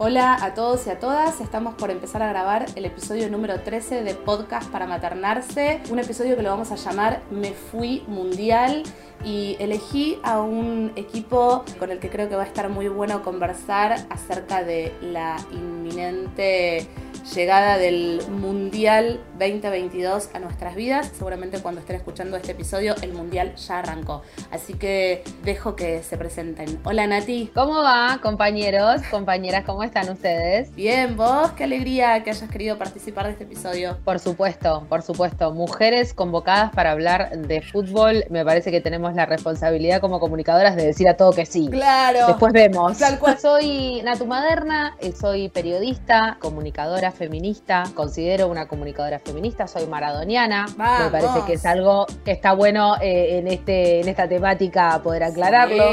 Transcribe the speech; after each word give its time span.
Hola 0.00 0.38
a 0.44 0.54
todos 0.54 0.86
y 0.86 0.90
a 0.90 1.00
todas, 1.00 1.40
estamos 1.40 1.74
por 1.74 1.90
empezar 1.90 2.22
a 2.22 2.28
grabar 2.28 2.66
el 2.76 2.84
episodio 2.84 3.28
número 3.28 3.62
13 3.62 4.04
de 4.04 4.14
Podcast 4.14 4.70
para 4.70 4.86
Maternarse, 4.86 5.80
un 5.90 5.98
episodio 5.98 6.36
que 6.36 6.42
lo 6.44 6.50
vamos 6.50 6.70
a 6.70 6.76
llamar 6.76 7.20
Me 7.32 7.50
Fui 7.50 8.04
Mundial 8.06 8.84
y 9.24 9.56
elegí 9.58 10.20
a 10.22 10.40
un 10.40 10.92
equipo 10.94 11.64
con 11.80 11.90
el 11.90 11.98
que 11.98 12.10
creo 12.10 12.28
que 12.28 12.36
va 12.36 12.44
a 12.44 12.46
estar 12.46 12.68
muy 12.68 12.86
bueno 12.86 13.24
conversar 13.24 14.06
acerca 14.08 14.62
de 14.62 14.94
la 15.02 15.36
inminente 15.50 16.86
llegada 17.34 17.76
del 17.76 18.22
Mundial 18.30 19.18
2022 19.38 20.30
a 20.34 20.38
nuestras 20.40 20.74
vidas. 20.74 21.10
Seguramente 21.16 21.60
cuando 21.60 21.80
estén 21.80 21.96
escuchando 21.96 22.36
este 22.36 22.52
episodio 22.52 22.94
el 23.02 23.12
Mundial 23.12 23.54
ya 23.54 23.78
arrancó. 23.78 24.22
Así 24.50 24.74
que 24.74 25.22
dejo 25.44 25.76
que 25.76 26.02
se 26.02 26.16
presenten. 26.16 26.80
Hola 26.84 27.06
Nati. 27.06 27.50
¿Cómo 27.54 27.82
va, 27.82 28.18
compañeros, 28.22 29.02
compañeras? 29.10 29.64
¿Cómo 29.64 29.82
están 29.82 30.10
ustedes? 30.10 30.74
Bien, 30.74 31.16
vos, 31.16 31.52
qué 31.52 31.64
alegría 31.64 32.22
que 32.24 32.30
hayas 32.30 32.50
querido 32.50 32.78
participar 32.78 33.26
de 33.26 33.32
este 33.32 33.44
episodio. 33.44 33.98
Por 34.04 34.18
supuesto, 34.18 34.86
por 34.88 35.02
supuesto. 35.02 35.52
Mujeres 35.52 36.14
convocadas 36.14 36.72
para 36.72 36.90
hablar 36.90 37.30
de 37.30 37.62
fútbol. 37.62 38.24
Me 38.30 38.44
parece 38.44 38.70
que 38.70 38.80
tenemos 38.80 39.14
la 39.14 39.26
responsabilidad 39.26 40.00
como 40.00 40.18
comunicadoras 40.18 40.74
de 40.76 40.84
decir 40.84 41.08
a 41.08 41.16
todo 41.16 41.32
que 41.32 41.46
sí. 41.46 41.68
Claro. 41.70 42.26
Después 42.26 42.52
vemos. 42.52 42.98
Tal 42.98 43.18
cual. 43.18 43.38
Soy 43.38 44.02
Natu 44.02 44.26
Maderna, 44.26 44.96
eh, 45.00 45.12
soy 45.12 45.48
periodista, 45.48 46.38
comunicadora 46.40 47.12
feminista, 47.12 47.84
considero 47.94 48.48
una 48.48 48.66
comunicadora 48.66 49.18
feminista, 49.18 49.27
soy 49.66 49.86
maradoniana. 49.86 50.66
Me 50.76 51.10
parece 51.10 51.44
que 51.46 51.54
es 51.54 51.66
algo 51.66 52.06
que 52.24 52.32
está 52.32 52.52
bueno 52.52 52.96
eh, 53.00 53.38
en, 53.38 53.48
este, 53.48 54.00
en 54.00 54.08
esta 54.08 54.28
temática 54.28 55.00
poder 55.02 55.24
aclararlo. 55.24 55.84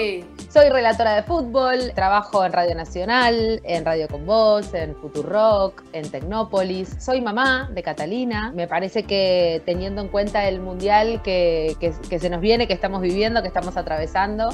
Soy 0.49 0.69
relatora 0.69 1.15
de 1.15 1.23
fútbol, 1.23 1.91
trabajo 1.93 2.45
en 2.45 2.53
Radio 2.53 2.75
Nacional, 2.75 3.59
en 3.65 3.83
Radio 3.83 4.07
Con 4.07 4.25
Voz, 4.25 4.73
en 4.73 4.95
Rock, 5.23 5.83
en 5.91 6.09
Tecnópolis. 6.09 6.95
Soy 6.99 7.19
mamá 7.19 7.69
de 7.73 7.83
Catalina. 7.83 8.53
Me 8.55 8.67
parece 8.67 9.03
que 9.03 9.61
teniendo 9.65 10.01
en 10.01 10.07
cuenta 10.07 10.47
el 10.47 10.61
mundial 10.61 11.21
que, 11.23 11.75
que, 11.79 12.19
se 12.19 12.29
nos 12.29 12.39
viene, 12.39 12.67
que 12.67 12.73
estamos 12.73 13.01
viviendo, 13.01 13.41
que 13.41 13.49
estamos 13.49 13.75
atravesando, 13.75 14.49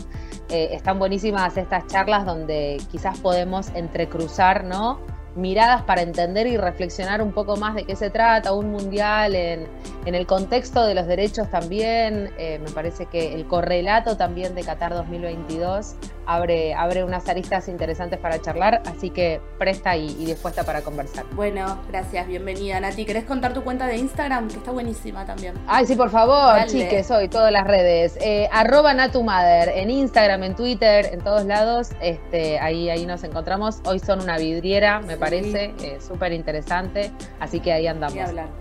eh, 0.50 0.70
están 0.72 0.98
buenísimas 0.98 1.56
estas 1.56 1.86
charlas 1.86 2.26
donde 2.26 2.82
quizás 2.92 3.20
podemos 3.20 3.70
entrecruzar, 3.76 4.64
¿no? 4.64 5.00
Miradas 5.36 5.84
para 5.84 6.02
entender 6.02 6.48
y 6.48 6.58
reflexionar 6.58 7.22
un 7.22 7.32
poco 7.32 7.56
más 7.56 7.76
de 7.76 7.86
qué 7.86 7.96
se 7.96 8.10
trata, 8.10 8.54
un 8.54 8.72
mundial 8.72 9.36
en, 9.36 9.68
en 10.06 10.16
el 10.16 10.26
contexto 10.26 10.86
de 10.86 10.96
los 10.96 11.08
derechos 11.08 11.50
también, 11.50 12.32
eh, 12.38 12.60
me 12.60 12.70
parece 12.72 13.06
que 13.06 13.34
el 13.34 13.48
correlato 13.48 14.18
también 14.18 14.56
de 14.56 14.64
Qatar 14.64 14.94
2022 14.94 15.96
abre, 16.26 16.74
abre 16.74 17.04
unas 17.04 17.28
aristas 17.28 17.68
interesantes 17.68 18.20
para 18.20 18.42
charlar, 18.42 18.82
así 18.86 19.10
que 19.10 19.42
presta 19.58 19.96
y, 19.96 20.14
dispuesta 20.26 20.64
para 20.64 20.82
conversar. 20.82 21.26
Bueno, 21.34 21.80
gracias, 21.90 22.28
bienvenida 22.28 22.80
Nati. 22.80 23.06
¿Querés 23.06 23.26
contar 23.26 23.54
tu 23.54 23.64
cuenta 23.64 23.88
de 23.88 23.98
Instagram? 23.98 24.48
Que 24.48 24.58
está 24.58 24.72
buenísima 24.72 25.26
también. 25.26 25.56
Ay, 25.68 25.86
sí, 25.86 25.96
por 25.96 26.10
favor, 26.10 26.66
chiques, 26.68 27.08
soy 27.08 27.28
todas 27.28 27.52
las 27.52 27.66
redes. 27.66 28.18
Eh, 28.22 28.50
arroba 28.52 28.94
Natumader, 28.94 29.70
en 29.70 29.90
Instagram, 29.90 30.44
en 30.44 30.56
Twitter, 30.56 31.10
en 31.12 31.22
todos 31.22 31.46
lados, 31.46 31.90
este, 32.02 32.60
ahí, 32.60 32.90
ahí 32.90 33.06
nos 33.06 33.24
encontramos. 33.24 33.82
Hoy 33.86 34.00
son 34.00 34.22
una 34.22 34.38
vidriera, 34.38 35.00
me 35.02 35.18
parece, 35.18 35.74
eh, 35.82 36.00
súper 36.06 36.34
interesante, 36.34 37.12
así 37.40 37.60
que 37.60 37.74
ahí 37.74 37.88
andamos. 37.88 38.12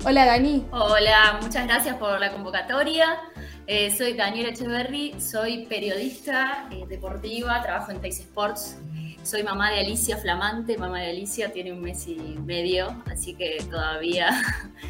Hola 0.05 0.27
Dani. 0.27 0.67
Hola, 0.71 1.39
muchas 1.43 1.67
gracias 1.67 1.97
por 1.97 2.19
la 2.21 2.33
convocatoria. 2.33 3.19
Eh, 3.67 3.91
soy 3.97 4.15
Daniela 4.15 4.51
Echeverry, 4.51 5.15
soy 5.21 5.67
periodista 5.67 6.69
eh, 6.73 6.85
deportiva, 6.89 7.63
trabajo 7.63 7.93
en 7.93 8.01
Teis 8.01 8.21
Sports. 8.21 8.79
Soy 9.23 9.43
mamá 9.43 9.71
de 9.71 9.81
Alicia 9.81 10.17
Flamante, 10.17 10.79
mamá 10.79 11.01
de 11.01 11.11
Alicia 11.11 11.53
tiene 11.53 11.73
un 11.73 11.83
mes 11.83 12.09
y 12.09 12.17
medio, 12.17 13.03
así 13.07 13.35
que 13.35 13.63
todavía 13.71 14.31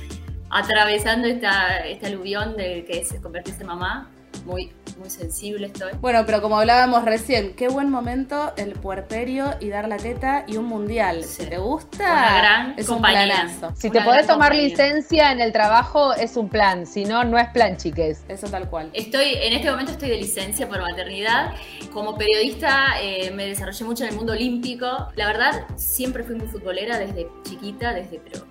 atravesando 0.50 1.26
esta, 1.26 1.78
este 1.78 2.06
aluvión 2.06 2.56
de 2.56 2.84
que 2.84 3.00
es 3.00 3.12
convertirse 3.20 3.62
en 3.62 3.66
mamá 3.66 4.08
muy, 4.44 4.72
muy 5.00 5.10
sensible 5.10 5.66
estoy. 5.66 5.92
Bueno, 6.00 6.24
pero 6.26 6.42
como 6.42 6.58
hablábamos 6.58 7.04
recién, 7.04 7.54
qué 7.54 7.68
buen 7.68 7.90
momento 7.90 8.52
el 8.56 8.74
puerperio 8.74 9.54
y 9.58 9.68
dar 9.68 9.88
la 9.88 9.96
teta 9.96 10.44
y 10.46 10.58
un 10.58 10.66
mundial. 10.66 11.24
Si 11.24 11.46
te 11.46 11.56
gusta, 11.56 12.04
Una 12.04 12.38
gran 12.38 12.74
es 12.76 12.86
compañía. 12.86 13.48
un 13.62 13.76
Si 13.76 13.90
te 13.90 14.02
podés 14.02 14.26
tomar 14.26 14.54
licencia 14.54 15.32
en 15.32 15.40
el 15.40 15.52
trabajo, 15.52 16.12
es 16.12 16.36
un 16.36 16.48
plan. 16.50 16.86
Si 16.86 17.04
no, 17.04 17.24
no 17.24 17.38
es 17.38 17.48
plan, 17.48 17.78
chiques. 17.78 18.24
Eso 18.28 18.48
tal 18.48 18.68
cual. 18.68 18.90
Estoy, 18.92 19.34
en 19.40 19.54
este 19.54 19.70
momento 19.70 19.92
estoy 19.92 20.10
de 20.10 20.18
licencia 20.18 20.68
por 20.68 20.80
maternidad. 20.80 21.54
Como 21.92 22.16
periodista 22.16 23.00
eh, 23.00 23.30
me 23.30 23.46
desarrollé 23.46 23.84
mucho 23.84 24.04
en 24.04 24.10
el 24.10 24.16
mundo 24.16 24.34
olímpico. 24.34 25.08
La 25.16 25.26
verdad, 25.26 25.64
siempre 25.76 26.22
fui 26.24 26.36
muy 26.36 26.46
futbolera 26.46 26.98
desde 26.98 27.26
chiquita, 27.44 27.94
desde 27.94 28.20
pero 28.20 28.44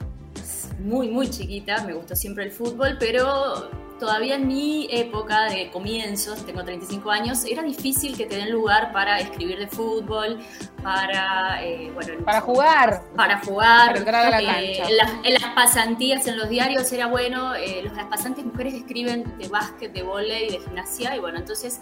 muy, 0.79 1.09
muy 1.09 1.29
chiquita. 1.29 1.83
Me 1.83 1.93
gustó 1.93 2.15
siempre 2.15 2.45
el 2.45 2.51
fútbol, 2.51 2.97
pero 2.99 3.69
todavía 3.99 4.35
en 4.35 4.47
mi 4.47 4.87
época 4.89 5.49
de 5.49 5.69
comienzos, 5.69 6.45
tengo 6.45 6.63
35 6.63 7.11
años, 7.11 7.43
era 7.45 7.61
difícil 7.61 8.17
que 8.17 8.25
te 8.25 8.37
den 8.37 8.49
lugar 8.49 8.91
para 8.93 9.19
escribir 9.19 9.59
de 9.59 9.67
fútbol, 9.67 10.39
para, 10.81 11.63
eh, 11.63 11.91
bueno, 11.93 12.23
para 12.23 12.41
jugar. 12.41 13.03
Para 13.15 13.39
jugar. 13.39 13.87
Para 13.87 13.99
entrar 13.99 14.25
a 14.25 14.41
la 14.41 14.61
eh, 14.61 14.77
cancha. 14.77 15.19
En, 15.23 15.33
las, 15.33 15.45
pasantías 15.53 16.25
en 16.27 16.37
los 16.37 16.49
diarios 16.49 16.91
era 16.93 17.07
bueno, 17.07 17.53
eh, 17.55 17.83
las 17.93 18.05
pasantes 18.05 18.45
mujeres 18.45 18.73
escriben 18.73 19.37
de 19.37 19.47
básquet, 19.49 19.91
de 19.91 20.03
volei, 20.03 20.49
de 20.49 20.59
gimnasia, 20.59 21.15
y 21.15 21.19
bueno, 21.19 21.37
entonces 21.37 21.81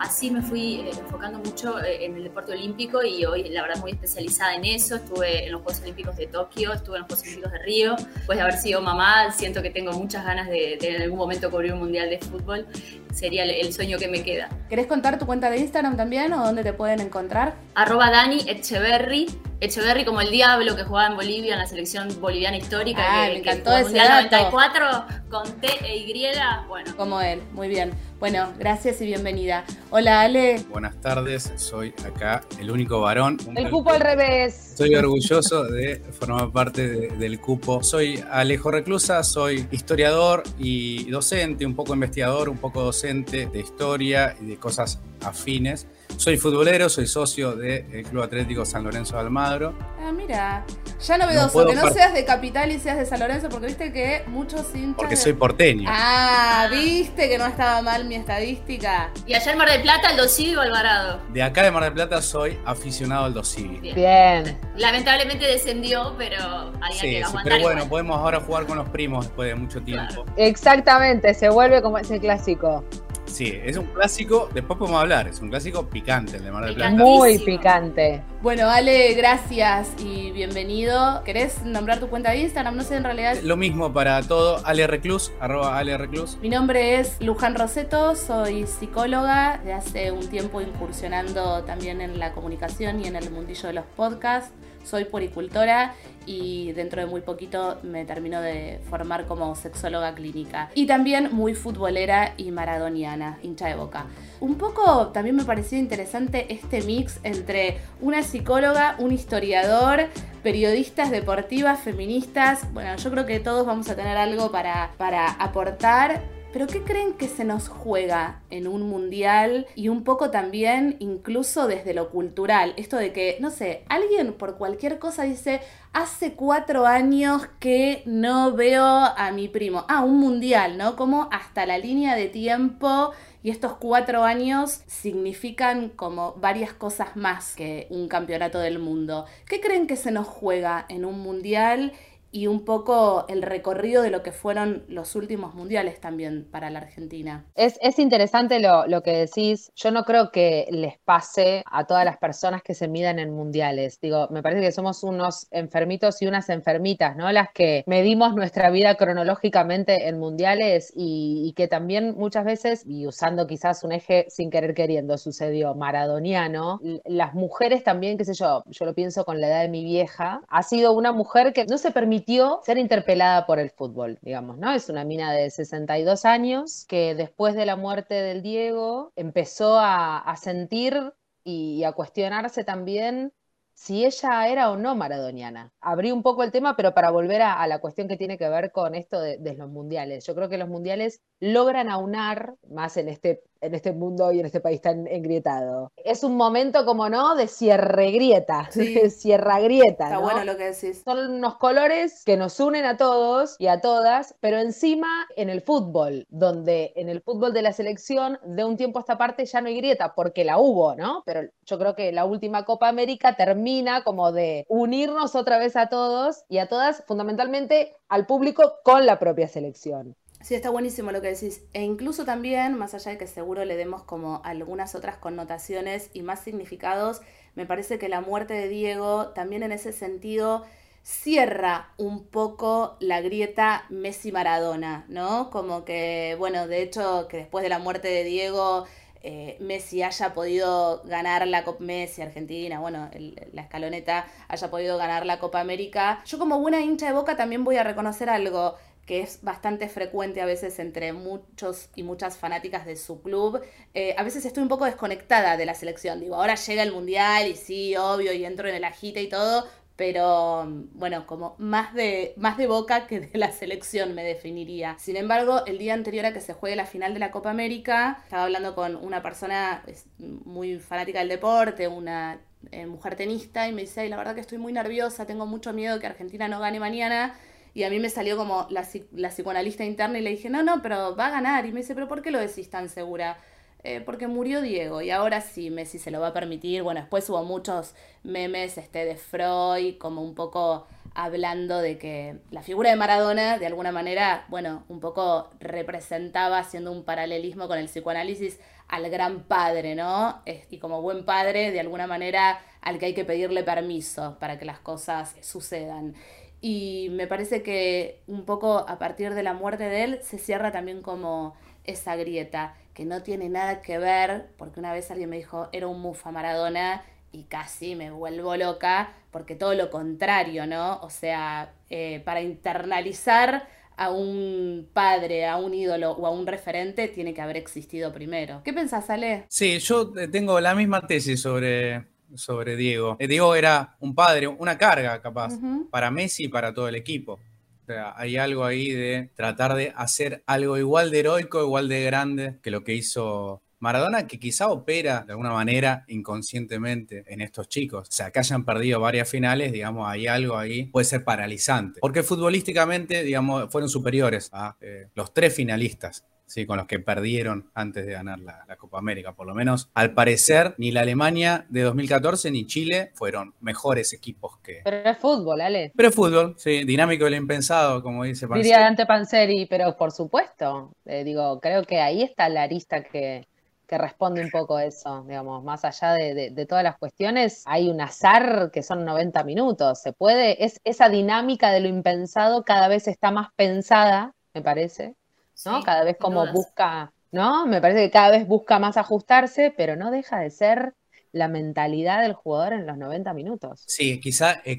así 0.00 0.30
me 0.30 0.42
fui 0.42 0.80
eh, 0.80 0.90
enfocando 0.98 1.38
mucho 1.38 1.78
eh, 1.78 2.04
en 2.04 2.16
el 2.16 2.24
deporte 2.24 2.52
olímpico 2.52 3.02
y 3.04 3.24
hoy 3.24 3.48
la 3.50 3.62
verdad 3.62 3.80
muy 3.80 3.92
especializada 3.92 4.54
en 4.54 4.64
eso. 4.64 4.96
Estuve 4.96 5.44
en 5.46 5.52
los 5.52 5.62
Juegos 5.62 5.82
Olímpicos 5.82 6.16
de 6.16 6.26
Tokio, 6.26 6.72
estuve 6.72 6.96
en 6.96 7.02
los 7.02 7.08
Juegos 7.08 7.22
Olímpicos 7.24 7.52
de 7.52 7.58
Río. 7.58 7.96
Después 7.96 8.36
de 8.36 8.42
haber 8.42 8.56
sido 8.56 8.80
mamá, 8.80 9.30
siento 9.30 9.62
que 9.62 9.70
tengo 9.70 9.92
muchas 9.92 10.24
ganas 10.24 10.48
de, 10.48 10.78
en 10.80 11.02
algún 11.02 11.18
momento 11.18 11.50
cubrir 11.50 11.74
un 11.74 11.80
mundial 11.80 12.08
de 12.10 12.18
fútbol. 12.18 12.66
Sería 13.12 13.44
el, 13.44 13.72
sueño 13.72 13.98
que 13.98 14.08
me 14.08 14.22
queda. 14.22 14.48
¿Querés 14.68 14.86
contar 14.86 15.18
tu 15.18 15.26
cuenta 15.26 15.50
de 15.50 15.58
Instagram 15.58 15.96
también 15.96 16.32
o 16.32 16.44
dónde 16.44 16.62
te 16.62 16.72
pueden 16.72 17.00
encontrar? 17.00 17.54
Arroba 17.74 18.10
Dani 18.10 18.44
Echeverry. 18.48 19.26
Echeverry 19.60 20.06
como 20.06 20.22
el 20.22 20.30
diablo 20.30 20.74
que 20.74 20.84
jugaba 20.84 21.08
en 21.08 21.16
Bolivia 21.16 21.52
en 21.52 21.58
la 21.58 21.66
selección 21.66 22.08
boliviana 22.18 22.56
histórica. 22.56 23.02
Ah, 23.06 23.26
que, 23.26 23.32
me 23.32 23.38
encantó 23.40 23.76
ese 23.76 23.94
dato. 23.94 24.36
94 24.36 25.04
con 25.28 25.60
T 25.60 25.68
e 25.84 25.98
Y. 25.98 26.30
Bueno. 26.66 26.96
Como 26.96 27.20
él, 27.20 27.42
muy 27.52 27.68
bien. 27.68 27.92
Bueno, 28.18 28.52
gracias 28.58 29.02
y 29.02 29.06
bienvenida. 29.06 29.64
Hola 29.90 30.22
Ale. 30.22 30.64
Buenas 30.70 30.98
tardes, 31.00 31.52
soy 31.56 31.94
acá 32.06 32.40
el 32.58 32.70
único 32.70 33.02
varón. 33.02 33.36
El 33.54 33.68
cupo 33.68 33.90
al 33.90 34.00
revés. 34.00 34.70
Estoy 34.70 34.94
orgulloso 34.94 35.64
de 35.64 36.02
formar 36.18 36.50
parte 36.50 37.08
del 37.08 37.38
cupo. 37.38 37.82
Soy 37.82 38.22
Alejo 38.30 38.70
Reclusa, 38.70 39.22
soy 39.24 39.66
historiador 39.70 40.42
y 40.58 41.10
docente, 41.10 41.66
un 41.66 41.74
poco 41.74 41.92
investigador, 41.92 42.48
un 42.48 42.58
poco 42.58 42.82
docente 42.82 43.46
de 43.46 43.60
historia 43.60 44.34
y 44.40 44.46
de 44.46 44.56
cosas 44.56 45.00
afines. 45.22 45.86
Soy 46.16 46.36
futbolero, 46.36 46.88
soy 46.88 47.06
socio 47.06 47.56
del 47.56 48.04
Club 48.04 48.22
Atlético 48.22 48.64
San 48.64 48.84
Lorenzo 48.84 49.14
de 49.14 49.20
Almagro. 49.20 49.74
Ah, 49.98 50.12
mira, 50.12 50.64
ya 51.00 51.18
novedoso, 51.18 51.66
que 51.66 51.74
no 51.74 51.90
seas 51.90 52.12
de 52.12 52.24
Capital 52.24 52.70
y 52.70 52.78
seas 52.78 52.98
de 52.98 53.06
San 53.06 53.20
Lorenzo, 53.20 53.48
porque 53.48 53.68
viste 53.68 53.92
que 53.92 54.22
muchos 54.26 54.74
hinchas. 54.74 54.96
Porque 54.96 55.16
soy 55.16 55.32
porteño. 55.32 55.88
Ah, 55.90 56.68
viste 56.70 57.28
que 57.28 57.38
no 57.38 57.46
estaba 57.46 57.80
mal 57.80 58.04
mi 58.04 58.16
estadística. 58.16 59.10
Y 59.26 59.34
allá 59.34 59.52
en 59.52 59.58
Mar 59.58 59.70
del 59.70 59.82
Plata, 59.82 60.10
el 60.10 60.16
Dosivi 60.16 60.56
o 60.56 60.60
Alvarado. 60.60 61.20
De 61.32 61.42
acá 61.42 61.62
de 61.62 61.70
Mar 61.70 61.84
del 61.84 61.92
Plata 61.94 62.20
soy 62.20 62.58
aficionado 62.64 63.24
al 63.24 63.34
Dosivi. 63.34 63.78
Bien. 63.78 63.94
Bien. 63.94 64.58
Lamentablemente 64.76 65.46
descendió, 65.46 66.14
pero 66.18 66.72
ahí 66.80 66.92
sí, 66.92 67.10
que 67.10 67.24
sí, 67.24 67.36
Pero 67.44 67.60
bueno, 67.60 67.88
podemos 67.88 68.18
ahora 68.18 68.40
jugar 68.40 68.66
con 68.66 68.76
los 68.78 68.88
primos 68.90 69.26
después 69.26 69.48
de 69.48 69.54
mucho 69.54 69.80
tiempo. 69.82 70.24
Exactamente, 70.36 71.32
se 71.34 71.48
vuelve 71.48 71.80
como 71.82 71.98
ese 71.98 72.20
clásico. 72.20 72.84
Sí, 73.30 73.58
es 73.64 73.76
un 73.76 73.86
clásico, 73.86 74.48
después 74.52 74.78
podemos 74.78 75.00
hablar, 75.00 75.28
es 75.28 75.40
un 75.40 75.48
clásico 75.50 75.88
picante 75.88 76.36
el 76.36 76.44
de 76.44 76.50
Mar 76.50 76.64
del 76.64 76.74
Plata. 76.74 76.90
Muy 76.96 77.38
picante. 77.38 78.22
Bueno, 78.42 78.68
Ale, 78.68 79.14
gracias 79.14 79.88
y 79.98 80.30
bienvenido. 80.32 81.22
¿Querés 81.24 81.62
nombrar 81.62 82.00
tu 82.00 82.08
cuenta 82.08 82.32
de 82.32 82.38
Instagram? 82.38 82.76
No 82.76 82.82
sé, 82.82 82.96
en 82.96 83.04
realidad. 83.04 83.36
Lo 83.42 83.56
mismo 83.56 83.92
para 83.92 84.20
todo, 84.22 84.60
Ale 84.66 84.86
Reclus, 84.86 85.32
arroba 85.40 85.78
Ale 85.78 85.96
Reclus. 85.96 86.38
Mi 86.42 86.48
nombre 86.48 86.98
es 86.98 87.16
Luján 87.20 87.54
Roseto, 87.54 88.16
soy 88.16 88.66
psicóloga, 88.66 89.60
de 89.64 89.74
hace 89.74 90.10
un 90.10 90.28
tiempo 90.28 90.60
incursionando 90.60 91.62
también 91.62 92.00
en 92.00 92.18
la 92.18 92.32
comunicación 92.32 93.00
y 93.00 93.06
en 93.06 93.16
el 93.16 93.30
mundillo 93.30 93.68
de 93.68 93.74
los 93.74 93.84
podcasts 93.96 94.52
soy 94.84 95.04
poricultora 95.04 95.94
y 96.26 96.72
dentro 96.72 97.00
de 97.00 97.06
muy 97.06 97.22
poquito 97.22 97.78
me 97.82 98.04
termino 98.04 98.40
de 98.40 98.80
formar 98.88 99.26
como 99.26 99.54
sexóloga 99.54 100.14
clínica. 100.14 100.70
Y 100.74 100.86
también 100.86 101.30
muy 101.32 101.54
futbolera 101.54 102.34
y 102.36 102.50
maradoniana, 102.50 103.38
hincha 103.42 103.68
de 103.68 103.74
boca. 103.74 104.06
Un 104.40 104.56
poco 104.56 105.08
también 105.08 105.36
me 105.36 105.44
pareció 105.44 105.78
interesante 105.78 106.52
este 106.52 106.82
mix 106.82 107.20
entre 107.24 107.78
una 108.00 108.22
psicóloga, 108.22 108.96
un 108.98 109.12
historiador, 109.12 110.06
periodistas 110.42 111.10
deportivas, 111.10 111.80
feministas. 111.80 112.72
Bueno, 112.72 112.96
yo 112.96 113.10
creo 113.10 113.26
que 113.26 113.40
todos 113.40 113.66
vamos 113.66 113.88
a 113.88 113.96
tener 113.96 114.16
algo 114.16 114.50
para, 114.50 114.92
para 114.96 115.30
aportar 115.32 116.39
Pero 116.52 116.66
¿qué 116.66 116.82
creen 116.82 117.12
que 117.12 117.28
se 117.28 117.44
nos 117.44 117.68
juega 117.68 118.42
en 118.50 118.66
un 118.66 118.82
mundial 118.82 119.68
y 119.76 119.88
un 119.88 120.02
poco 120.02 120.30
también 120.30 120.96
incluso 120.98 121.68
desde 121.68 121.94
lo 121.94 122.10
cultural? 122.10 122.74
Esto 122.76 122.96
de 122.96 123.12
que, 123.12 123.36
no 123.40 123.50
sé, 123.50 123.84
alguien 123.88 124.32
por 124.32 124.56
cualquier 124.58 124.98
cosa 124.98 125.22
dice, 125.22 125.60
hace 125.92 126.32
cuatro 126.32 126.86
años 126.86 127.46
que 127.60 128.02
no 128.04 128.52
veo 128.52 128.84
a 128.84 129.30
mi 129.32 129.46
primo. 129.46 129.84
Ah, 129.88 130.02
un 130.02 130.18
mundial, 130.18 130.76
¿no? 130.76 130.96
Como 130.96 131.28
hasta 131.30 131.66
la 131.66 131.78
línea 131.78 132.16
de 132.16 132.26
tiempo 132.26 133.12
y 133.42 133.50
estos 133.50 133.74
cuatro 133.74 134.24
años 134.24 134.82
significan 134.86 135.88
como 135.88 136.34
varias 136.34 136.72
cosas 136.72 137.16
más 137.16 137.54
que 137.54 137.86
un 137.90 138.08
campeonato 138.08 138.58
del 138.58 138.78
mundo. 138.78 139.24
¿Qué 139.46 139.60
creen 139.60 139.86
que 139.86 139.96
se 139.96 140.10
nos 140.10 140.26
juega 140.26 140.84
en 140.88 141.04
un 141.04 141.20
mundial 141.20 141.92
y 142.32 142.46
un 142.46 142.64
poco 142.64 143.26
el 143.28 143.42
recorrido 143.42 144.02
de 144.02 144.10
lo 144.10 144.22
que 144.22 144.32
fueron 144.32 144.84
los 144.88 145.16
últimos 145.16 145.54
mundiales 145.54 146.00
también 146.00 146.48
para 146.50 146.70
la 146.70 146.80
Argentina. 146.80 147.46
Es, 147.54 147.78
interesante 147.98 148.60
lo, 148.60 148.86
lo, 148.86 149.02
que 149.02 149.12
decís. 149.12 149.72
Yo 149.74 149.90
no 149.90 150.04
creo 150.04 150.30
que 150.30 150.66
les 150.70 150.98
pase 150.98 151.62
a 151.70 151.84
todas 151.84 152.04
las 152.04 152.18
personas 152.18 152.62
que 152.62 152.74
se 152.74 152.88
midan 152.88 153.18
en 153.18 153.34
mundiales. 153.34 154.00
Digo, 154.00 154.28
me 154.30 154.42
parece 154.42 154.62
que 154.62 154.72
somos 154.72 155.02
unos 155.02 155.48
enfermitos 155.50 156.22
y 156.22 156.26
unas 156.26 156.48
enfermitas, 156.48 157.16
¿no? 157.16 157.30
Las 157.32 157.48
que 157.52 157.82
medimos 157.86 158.34
nuestra 158.34 158.70
vida 158.70 158.94
cronológicamente 158.94 160.08
en 160.08 160.18
mundiales 160.18 160.92
y, 160.94 161.42
y 161.46 161.52
que 161.54 161.68
también 161.68 162.14
muchas 162.16 162.44
veces, 162.44 162.84
y 162.86 163.06
usando 163.06 163.46
quizás 163.46 163.82
un 163.84 163.92
eje 163.92 164.26
sin 164.28 164.50
querer 164.50 164.74
queriendo, 164.74 165.18
sucedió 165.18 165.74
maradoniano, 165.74 166.80
las 167.04 167.34
mujeres 167.34 167.82
también, 167.84 168.16
qué 168.16 168.24
sé 168.24 168.34
yo, 168.34 168.62
yo 168.66 168.84
lo 168.84 168.94
pienso 168.94 169.24
con 169.24 169.40
la 169.40 169.48
edad 169.48 169.62
de 169.62 169.68
mi 169.68 169.84
vieja, 169.84 170.42
ha 170.48 170.62
sido 170.62 170.92
una 170.92 171.12
mujer 171.12 171.52
que 171.52 171.66
no 171.66 171.78
se 171.78 171.90
permite 172.24 172.64
ser 172.64 172.78
interpelada 172.78 173.46
por 173.46 173.58
el 173.58 173.70
fútbol, 173.70 174.18
digamos, 174.22 174.58
¿no? 174.58 174.72
Es 174.72 174.88
una 174.88 175.04
mina 175.04 175.32
de 175.32 175.50
62 175.50 176.24
años 176.24 176.84
que 176.88 177.14
después 177.14 177.54
de 177.54 177.66
la 177.66 177.76
muerte 177.76 178.14
del 178.14 178.42
Diego 178.42 179.12
empezó 179.16 179.78
a, 179.78 180.34
sentir 180.36 181.12
y 181.44 181.84
a 181.84 181.92
cuestionarse 181.92 182.64
también 182.64 183.32
si 183.74 184.04
ella 184.04 184.48
era 184.48 184.70
o 184.70 184.76
no 184.76 184.94
maradoniana. 184.94 185.72
Abrí 185.80 186.12
un 186.12 186.22
poco 186.22 186.42
el 186.42 186.52
tema, 186.52 186.76
pero 186.76 186.92
para 186.94 187.10
volver 187.10 187.42
a, 187.42 187.66
la 187.66 187.80
cuestión 187.80 188.08
que 188.08 188.16
tiene 188.16 188.36
que 188.38 188.48
ver 188.48 188.72
con 188.72 188.94
esto 188.94 189.20
de, 189.20 189.38
de, 189.38 189.54
los 189.54 189.70
mundiales. 189.70 190.26
Yo 190.26 190.34
creo 190.34 190.48
que 190.48 190.58
los 190.58 190.68
mundiales 190.68 191.22
logran 191.40 191.88
aunar, 191.88 192.56
más 192.68 192.96
en 192.96 193.08
este 193.08 193.42
en 193.60 193.74
este 193.74 193.92
mundo 193.92 194.32
y 194.32 194.40
en 194.40 194.46
este 194.46 194.60
país 194.60 194.80
tan 194.80 195.06
engrietado. 195.06 195.92
Es 195.96 196.24
un 196.24 196.36
momento, 196.36 196.84
como 196.84 197.08
no, 197.08 197.34
de 197.34 197.46
cierre 197.46 198.10
grieta, 198.10 198.68
de 198.74 199.10
cierra 199.10 199.60
grieta. 199.60 200.04
Está 200.04 200.18
bueno 200.18 200.44
lo 200.44 200.56
que 200.56 200.72
decís. 200.72 201.02
Son 201.04 201.18
unos 201.18 201.56
colores 201.56 202.22
que 202.24 202.36
nos 202.36 202.58
unen 202.60 202.84
a 202.84 202.96
todos 202.96 203.56
y 203.58 203.66
a 203.66 203.80
todas, 203.80 204.34
pero 204.40 204.58
encima 204.58 205.26
en 205.36 205.50
el 205.50 205.60
fútbol, 205.60 206.26
donde 206.30 206.92
en 206.96 207.08
el 207.08 207.22
fútbol 207.22 207.52
de 207.52 207.62
la 207.62 207.72
selección, 207.72 208.38
de 208.44 208.64
un 208.64 208.76
tiempo 208.76 208.98
a 208.98 209.02
esta 209.02 209.18
parte 209.18 209.44
ya 209.44 209.60
no 209.60 209.68
hay 209.68 209.76
grieta, 209.76 210.14
porque 210.14 210.44
la 210.44 210.58
hubo, 210.58 210.94
¿no? 210.94 211.22
Pero 211.26 211.42
yo 211.66 211.78
creo 211.78 211.94
que 211.94 212.12
la 212.12 212.24
última 212.24 212.64
Copa 212.64 212.88
América 212.88 213.36
termina 213.36 214.02
como 214.04 214.32
de 214.32 214.64
unirnos 214.68 215.34
otra 215.34 215.58
vez 215.58 215.76
a 215.76 215.88
todos 215.88 216.44
y 216.48 216.58
a 216.58 216.68
todas, 216.68 217.04
fundamentalmente 217.06 217.96
al 218.08 218.26
público 218.26 218.74
con 218.82 219.06
la 219.06 219.18
propia 219.18 219.48
selección. 219.48 220.16
Sí, 220.42 220.54
está 220.54 220.70
buenísimo 220.70 221.12
lo 221.12 221.20
que 221.20 221.28
decís. 221.28 221.62
E 221.74 221.82
incluso 221.82 222.24
también, 222.24 222.74
más 222.74 222.94
allá 222.94 223.12
de 223.12 223.18
que 223.18 223.26
seguro 223.26 223.64
le 223.66 223.76
demos 223.76 224.02
como 224.02 224.40
algunas 224.42 224.94
otras 224.94 225.16
connotaciones 225.16 226.10
y 226.14 226.22
más 226.22 226.40
significados, 226.40 227.20
me 227.54 227.66
parece 227.66 227.98
que 227.98 228.08
la 228.08 228.22
muerte 228.22 228.54
de 228.54 228.68
Diego 228.68 229.28
también 229.28 229.62
en 229.62 229.72
ese 229.72 229.92
sentido 229.92 230.64
cierra 231.02 231.90
un 231.98 232.26
poco 232.26 232.96
la 233.00 233.20
grieta 233.20 233.84
Messi-Maradona, 233.90 235.04
¿no? 235.08 235.50
Como 235.50 235.84
que, 235.84 236.36
bueno, 236.38 236.66
de 236.68 236.82
hecho, 236.82 237.28
que 237.28 237.38
después 237.38 237.62
de 237.62 237.68
la 237.68 237.78
muerte 237.78 238.08
de 238.08 238.24
Diego, 238.24 238.86
eh, 239.22 239.58
Messi 239.60 240.02
haya 240.02 240.32
podido 240.32 241.02
ganar 241.04 241.46
la 241.46 241.64
Copa 241.64 241.84
Messi 241.84 242.22
Argentina, 242.22 242.80
bueno, 242.80 243.10
la 243.52 243.62
escaloneta 243.62 244.26
haya 244.48 244.70
podido 244.70 244.96
ganar 244.96 245.26
la 245.26 245.38
Copa 245.38 245.60
América. 245.60 246.22
Yo 246.24 246.38
como 246.38 246.58
buena 246.60 246.80
hincha 246.80 247.06
de 247.06 247.12
Boca 247.12 247.36
también 247.36 247.64
voy 247.64 247.76
a 247.76 247.84
reconocer 247.84 248.30
algo 248.30 248.76
que 249.10 249.18
es 249.18 249.42
bastante 249.42 249.88
frecuente 249.88 250.40
a 250.40 250.46
veces 250.46 250.78
entre 250.78 251.12
muchos 251.12 251.88
y 251.96 252.04
muchas 252.04 252.36
fanáticas 252.36 252.86
de 252.86 252.94
su 252.94 253.22
club. 253.22 253.60
Eh, 253.92 254.14
a 254.16 254.22
veces 254.22 254.44
estoy 254.44 254.62
un 254.62 254.68
poco 254.68 254.84
desconectada 254.84 255.56
de 255.56 255.66
la 255.66 255.74
selección. 255.74 256.20
Digo, 256.20 256.36
ahora 256.36 256.54
llega 256.54 256.84
el 256.84 256.92
mundial 256.92 257.48
y 257.48 257.56
sí, 257.56 257.96
obvio, 257.96 258.32
y 258.32 258.44
entro 258.44 258.68
en 258.68 258.76
el 258.76 258.84
agite 258.84 259.20
y 259.20 259.28
todo, 259.28 259.66
pero 259.96 260.64
bueno, 260.92 261.26
como 261.26 261.56
más 261.58 261.92
de, 261.92 262.34
más 262.36 262.56
de 262.56 262.68
boca 262.68 263.08
que 263.08 263.18
de 263.18 263.36
la 263.36 263.50
selección 263.50 264.14
me 264.14 264.22
definiría. 264.22 264.94
Sin 265.00 265.16
embargo, 265.16 265.66
el 265.66 265.78
día 265.78 265.94
anterior 265.94 266.26
a 266.26 266.32
que 266.32 266.40
se 266.40 266.52
juegue 266.52 266.76
la 266.76 266.86
final 266.86 267.12
de 267.12 267.18
la 267.18 267.32
Copa 267.32 267.50
América, 267.50 268.20
estaba 268.22 268.44
hablando 268.44 268.76
con 268.76 268.94
una 268.94 269.24
persona 269.24 269.82
muy 270.18 270.78
fanática 270.78 271.18
del 271.18 271.30
deporte, 271.30 271.88
una 271.88 272.38
eh, 272.70 272.86
mujer 272.86 273.16
tenista, 273.16 273.66
y 273.66 273.72
me 273.72 273.80
dice, 273.80 274.08
la 274.08 274.16
verdad 274.16 274.36
que 274.36 274.40
estoy 274.40 274.58
muy 274.58 274.72
nerviosa, 274.72 275.26
tengo 275.26 275.46
mucho 275.46 275.72
miedo 275.72 275.98
que 275.98 276.06
Argentina 276.06 276.46
no 276.46 276.60
gane 276.60 276.78
mañana 276.78 277.34
y 277.74 277.84
a 277.84 277.90
mí 277.90 277.98
me 278.00 278.10
salió 278.10 278.36
como 278.36 278.66
la, 278.70 278.86
la, 279.12 279.28
psicoanalista 279.28 279.84
interna 279.84 280.18
y 280.18 280.22
le 280.22 280.30
dije, 280.30 280.50
no, 280.50 280.62
no, 280.62 280.82
pero 280.82 281.14
va 281.16 281.26
a 281.26 281.30
ganar. 281.30 281.66
Y 281.66 281.72
me 281.72 281.80
dice, 281.80 281.94
pero 281.94 282.08
¿por 282.08 282.22
qué 282.22 282.30
lo 282.30 282.40
decís 282.40 282.68
tan 282.70 282.88
segura? 282.88 283.38
Eh, 283.82 284.02
porque 284.04 284.26
murió 284.26 284.60
Diego 284.60 285.00
y 285.00 285.10
ahora 285.10 285.40
sí 285.40 285.70
Messi 285.70 285.98
se 285.98 286.10
lo 286.10 286.20
va 286.20 286.28
a 286.28 286.32
permitir. 286.32 286.82
Bueno, 286.82 287.00
después 287.00 287.28
hubo 287.30 287.42
muchos 287.44 287.94
memes 288.22 288.76
este, 288.76 289.04
de 289.04 289.16
Freud, 289.16 289.96
como 289.98 290.22
un 290.22 290.34
poco 290.34 290.86
hablando 291.14 291.78
de 291.78 291.96
que 291.98 292.36
la 292.50 292.62
figura 292.62 292.90
de 292.90 292.96
Maradona, 292.96 293.58
de 293.58 293.66
alguna 293.66 293.90
manera, 293.90 294.44
bueno, 294.48 294.84
un 294.88 295.00
poco 295.00 295.50
representaba, 295.60 296.58
haciendo 296.58 296.92
un 296.92 297.04
paralelismo 297.04 297.68
con 297.68 297.78
el 297.78 297.86
psicoanálisis, 297.86 298.60
al 298.88 299.08
gran 299.08 299.44
padre, 299.44 299.94
¿no? 299.94 300.42
Y 300.68 300.78
como 300.78 301.00
buen 301.00 301.24
padre, 301.24 301.70
de 301.70 301.80
alguna 301.80 302.06
manera, 302.06 302.60
al 302.80 302.98
que 302.98 303.06
hay 303.06 303.14
que 303.14 303.24
pedirle 303.24 303.62
permiso 303.62 304.36
para 304.40 304.58
que 304.58 304.64
las 304.64 304.80
cosas 304.80 305.36
sucedan. 305.40 306.14
Y 306.60 307.08
me 307.12 307.26
parece 307.26 307.62
que 307.62 308.22
un 308.26 308.44
poco 308.44 308.78
a 308.88 308.98
partir 308.98 309.34
de 309.34 309.42
la 309.42 309.54
muerte 309.54 309.84
de 309.84 310.04
él 310.04 310.20
se 310.22 310.38
cierra 310.38 310.72
también 310.72 311.02
como 311.02 311.54
esa 311.84 312.16
grieta, 312.16 312.74
que 312.94 313.04
no 313.04 313.22
tiene 313.22 313.48
nada 313.48 313.80
que 313.80 313.98
ver, 313.98 314.48
porque 314.58 314.80
una 314.80 314.92
vez 314.92 315.10
alguien 315.10 315.30
me 315.30 315.36
dijo, 315.36 315.68
era 315.72 315.86
un 315.86 316.00
mufa 316.00 316.30
Maradona, 316.30 317.02
y 317.32 317.44
casi 317.44 317.94
me 317.94 318.10
vuelvo 318.10 318.56
loca, 318.56 319.14
porque 319.30 319.54
todo 319.54 319.74
lo 319.74 319.90
contrario, 319.90 320.66
¿no? 320.66 320.98
O 321.00 321.10
sea, 321.10 321.72
eh, 321.88 322.20
para 322.24 322.42
internalizar 322.42 323.68
a 323.96 324.10
un 324.10 324.88
padre, 324.92 325.46
a 325.46 325.56
un 325.56 325.74
ídolo 325.74 326.12
o 326.12 326.26
a 326.26 326.30
un 326.30 326.46
referente, 326.46 327.08
tiene 327.08 327.34
que 327.34 327.42
haber 327.42 327.56
existido 327.56 328.12
primero. 328.12 328.62
¿Qué 328.64 328.72
pensás, 328.72 329.10
Ale? 329.10 329.44
Sí, 329.48 329.78
yo 329.78 330.10
tengo 330.30 330.58
la 330.60 330.74
misma 330.74 331.06
tesis 331.06 331.40
sobre 331.40 332.06
sobre 332.34 332.76
Diego. 332.76 333.16
Eh, 333.18 333.28
Diego 333.28 333.54
era 333.54 333.96
un 334.00 334.14
padre, 334.14 334.46
una 334.46 334.78
carga 334.78 335.20
capaz, 335.20 335.54
para 335.90 336.10
Messi 336.10 336.44
y 336.44 336.48
para 336.48 336.72
todo 336.72 336.88
el 336.88 336.94
equipo. 336.94 337.34
O 337.82 337.86
sea, 337.86 338.14
hay 338.16 338.36
algo 338.36 338.64
ahí 338.64 338.90
de 338.90 339.30
tratar 339.34 339.74
de 339.74 339.92
hacer 339.96 340.42
algo 340.46 340.78
igual 340.78 341.10
de 341.10 341.20
heroico, 341.20 341.60
igual 341.60 341.88
de 341.88 342.04
grande 342.04 342.58
que 342.62 342.70
lo 342.70 342.84
que 342.84 342.94
hizo 342.94 343.62
Maradona, 343.80 344.26
que 344.26 344.38
quizá 344.38 344.68
opera 344.68 345.24
de 345.26 345.32
alguna 345.32 345.50
manera 345.50 346.04
inconscientemente 346.08 347.24
en 347.26 347.40
estos 347.40 347.68
chicos. 347.68 348.08
O 348.08 348.12
sea, 348.12 348.30
que 348.30 348.38
hayan 348.38 348.64
perdido 348.64 349.00
varias 349.00 349.28
finales, 349.28 349.72
digamos, 349.72 350.06
hay 350.08 350.26
algo 350.26 350.56
ahí, 350.56 350.84
puede 350.84 351.06
ser 351.06 351.24
paralizante. 351.24 351.98
Porque 352.00 352.22
futbolísticamente, 352.22 353.22
digamos, 353.22 353.70
fueron 353.70 353.88
superiores 353.88 354.50
a 354.52 354.76
eh, 354.80 355.08
los 355.14 355.32
tres 355.32 355.54
finalistas 355.54 356.24
sí, 356.50 356.66
con 356.66 356.76
los 356.76 356.86
que 356.86 356.98
perdieron 356.98 357.70
antes 357.74 358.04
de 358.04 358.12
ganar 358.12 358.40
la, 358.40 358.66
Copa 358.76 358.98
América. 358.98 359.32
Por 359.32 359.46
lo 359.46 359.54
menos, 359.54 359.90
al 359.94 360.14
parecer, 360.14 360.74
ni 360.78 360.90
la 360.90 361.02
Alemania 361.02 361.66
de 361.68 361.82
2014 361.82 362.50
ni 362.50 362.66
Chile 362.66 363.12
fueron 363.14 363.54
mejores 363.60 364.12
equipos 364.12 364.58
que. 364.58 364.80
Pero 364.84 365.10
es 365.10 365.18
fútbol, 365.18 365.60
Ale. 365.60 365.92
Pero 365.94 366.08
es 366.08 366.14
fútbol, 366.14 366.54
sí, 366.56 366.84
dinámico 366.84 367.28
y 367.28 367.34
impensado, 367.34 368.02
como 368.02 368.24
dice 368.24 368.48
Panseri. 368.48 368.62
Diría 368.62 368.80
Dante 368.80 369.06
Panseri, 369.06 369.66
pero 369.66 369.96
por 369.96 370.12
supuesto. 370.12 370.92
Eh, 371.04 371.24
digo, 371.24 371.60
creo 371.60 371.84
que 371.84 372.00
ahí 372.00 372.22
está 372.22 372.48
la 372.48 372.62
arista 372.62 373.02
que, 373.04 373.46
responde 373.88 374.40
un 374.40 374.50
poco 374.50 374.78
eso, 374.78 375.24
digamos, 375.26 375.64
más 375.64 375.84
allá 375.84 376.12
de, 376.12 376.52
de, 376.52 376.66
todas 376.66 376.84
las 376.84 376.96
cuestiones, 376.96 377.64
hay 377.66 377.90
un 377.90 378.00
azar 378.00 378.70
que 378.72 378.84
son 378.84 379.04
90 379.04 379.42
minutos, 379.42 380.00
se 380.00 380.12
puede, 380.12 380.64
es 380.64 380.80
esa 380.84 381.08
dinámica 381.08 381.72
de 381.72 381.80
lo 381.80 381.88
impensado 381.88 382.62
cada 382.62 382.86
vez 382.86 383.08
está 383.08 383.32
más 383.32 383.48
pensada, 383.56 384.36
me 384.54 384.62
parece, 384.62 385.16
¿no? 385.64 385.82
cada 385.82 386.04
vez 386.04 386.16
como 386.18 386.46
busca, 386.52 387.12
¿no? 387.32 387.66
Me 387.66 387.80
parece 387.80 388.04
que 388.04 388.10
cada 388.10 388.30
vez 388.30 388.46
busca 388.46 388.78
más 388.78 388.96
ajustarse, 388.96 389.72
pero 389.76 389.96
no 389.96 390.10
deja 390.10 390.38
de 390.38 390.50
ser 390.50 390.94
la 391.32 391.48
mentalidad 391.48 392.22
del 392.22 392.32
jugador 392.32 392.72
en 392.72 392.86
los 392.86 392.96
90 392.96 393.32
minutos. 393.34 393.84
Sí, 393.86 394.20
quizá 394.20 394.62
eh, 394.64 394.78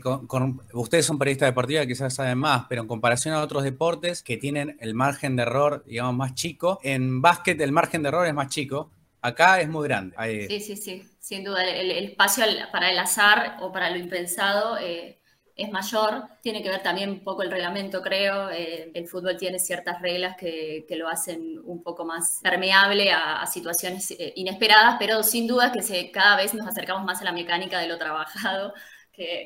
ustedes 0.73 1.05
son 1.05 1.17
periodistas 1.17 1.47
deportivos, 1.47 1.85
quizás 1.85 2.13
saben 2.13 2.37
más, 2.37 2.65
pero 2.67 2.81
en 2.81 2.87
comparación 2.87 3.33
a 3.33 3.41
otros 3.41 3.63
deportes 3.63 4.21
que 4.21 4.37
tienen 4.37 4.77
el 4.81 4.93
margen 4.93 5.35
de 5.35 5.43
error, 5.43 5.83
digamos, 5.85 6.15
más 6.15 6.33
chico, 6.33 6.79
en 6.83 7.21
básquet 7.21 7.59
el 7.61 7.71
margen 7.71 8.03
de 8.03 8.09
error 8.09 8.27
es 8.27 8.33
más 8.33 8.49
chico, 8.49 8.91
acá 9.21 9.61
es 9.61 9.69
muy 9.69 9.87
grande. 9.87 10.15
Sí, 10.49 10.59
sí, 10.59 10.75
sí, 10.75 11.03
sin 11.19 11.43
duda, 11.43 11.63
el, 11.63 11.91
espacio 11.91 12.43
para 12.71 12.91
el 12.91 12.99
azar 12.99 13.57
o 13.61 13.71
para 13.71 13.89
lo 13.89 13.97
impensado 13.97 14.77
eh, 14.77 15.20
es 15.61 15.71
mayor. 15.71 16.27
Tiene 16.41 16.61
que 16.61 16.69
ver 16.69 16.81
también 16.83 17.09
un 17.09 17.23
poco 17.23 17.43
el 17.43 17.51
reglamento, 17.51 18.01
creo. 18.01 18.49
Eh, 18.49 18.91
el 18.93 19.07
fútbol 19.07 19.37
tiene 19.37 19.59
ciertas 19.59 20.01
reglas 20.01 20.35
que, 20.37 20.85
lo 20.91 21.07
hacen 21.07 21.59
un 21.63 21.81
poco 21.81 22.05
más 22.05 22.39
permeable 22.43 23.11
a, 23.11 23.45
situaciones 23.45 24.11
eh, 24.11 24.33
inesperadas, 24.35 24.97
pero 24.99 25.23
sin 25.23 25.47
duda 25.47 25.71
que 25.71 26.11
cada 26.11 26.35
vez 26.35 26.53
nos 26.53 26.67
acercamos 26.67 27.03
más 27.05 27.21
a 27.21 27.25
la 27.25 27.31
mecánica 27.31 27.79
de 27.79 27.87
lo 27.87 27.97
trabajado 27.97 28.73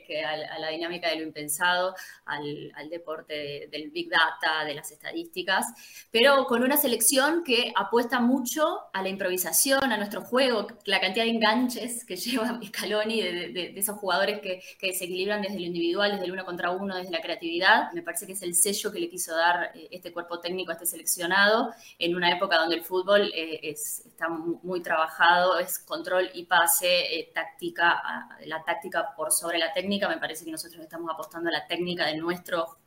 que, 0.05 0.23
a, 0.23 0.59
la 0.59 0.69
dinámica 0.69 1.09
de 1.09 1.17
lo 1.17 1.23
impensado, 1.23 1.95
al, 2.25 2.73
deporte 2.89 3.67
del 3.71 3.89
big 3.89 4.09
data, 4.09 4.63
de 4.65 4.73
las 4.73 4.91
estadísticas, 4.91 5.65
pero 6.11 6.45
con 6.45 6.63
una 6.63 6.77
selección 6.77 7.43
que 7.43 7.73
apuesta 7.75 8.19
mucho 8.19 8.81
a 8.93 9.01
la 9.01 9.09
improvisación, 9.09 9.91
a 9.91 9.97
nuestro 9.97 10.21
juego, 10.21 10.67
la 10.85 11.01
cantidad 11.01 11.25
de 11.25 11.31
enganches 11.31 12.05
que 12.05 12.15
lleva 12.15 12.59
Scaloni 12.63 13.21
de, 13.21 13.49
de, 13.49 13.73
esos 13.79 13.97
jugadores 13.97 14.39
que, 14.39 14.61
que 14.79 14.87
desequilibran 14.87 15.41
desde 15.41 15.59
lo 15.59 15.65
individual, 15.65 16.11
desde 16.11 16.25
el 16.25 16.31
uno 16.31 16.45
contra 16.45 16.71
uno, 16.71 16.95
desde 16.95 17.11
la 17.11 17.21
creatividad. 17.21 17.91
Me 17.93 18.01
parece 18.01 18.25
que 18.25 18.33
es 18.33 18.41
el 18.41 18.55
sello 18.55 18.91
que 18.91 18.99
le 18.99 19.09
quiso 19.09 19.35
dar 19.35 19.71
eh, 19.75 19.87
este 19.91 20.11
cuerpo 20.11 20.39
técnico 20.39 20.71
a 20.71 20.73
este 20.73 20.85
seleccionado 20.85 21.73
en 21.99 22.15
una 22.15 22.31
época 22.31 22.57
donde 22.57 22.75
el 22.75 22.83
fútbol 22.83 23.31
eh, 23.33 23.59
está 23.63 24.29
muy 24.29 24.81
trabajado, 24.81 25.59
es 25.59 25.79
control 25.79 26.29
y 26.33 26.45
pase, 26.45 27.19
eh, 27.19 27.31
táctica, 27.33 28.29
la 28.45 28.63
táctica 28.63 29.13
por 29.15 29.31
sobre 29.31 29.57
la 29.57 29.64
técnica, 29.73 30.07
me 30.07 30.17
parece 30.17 30.45
que 30.45 30.51
nosotros 30.51 30.81
estamos 30.81 31.09
apostando 31.11 31.49
a 31.49 31.51
la 31.51 31.67
técnica 31.67 32.05
de 32.05 32.17
nuestro, 32.17 32.77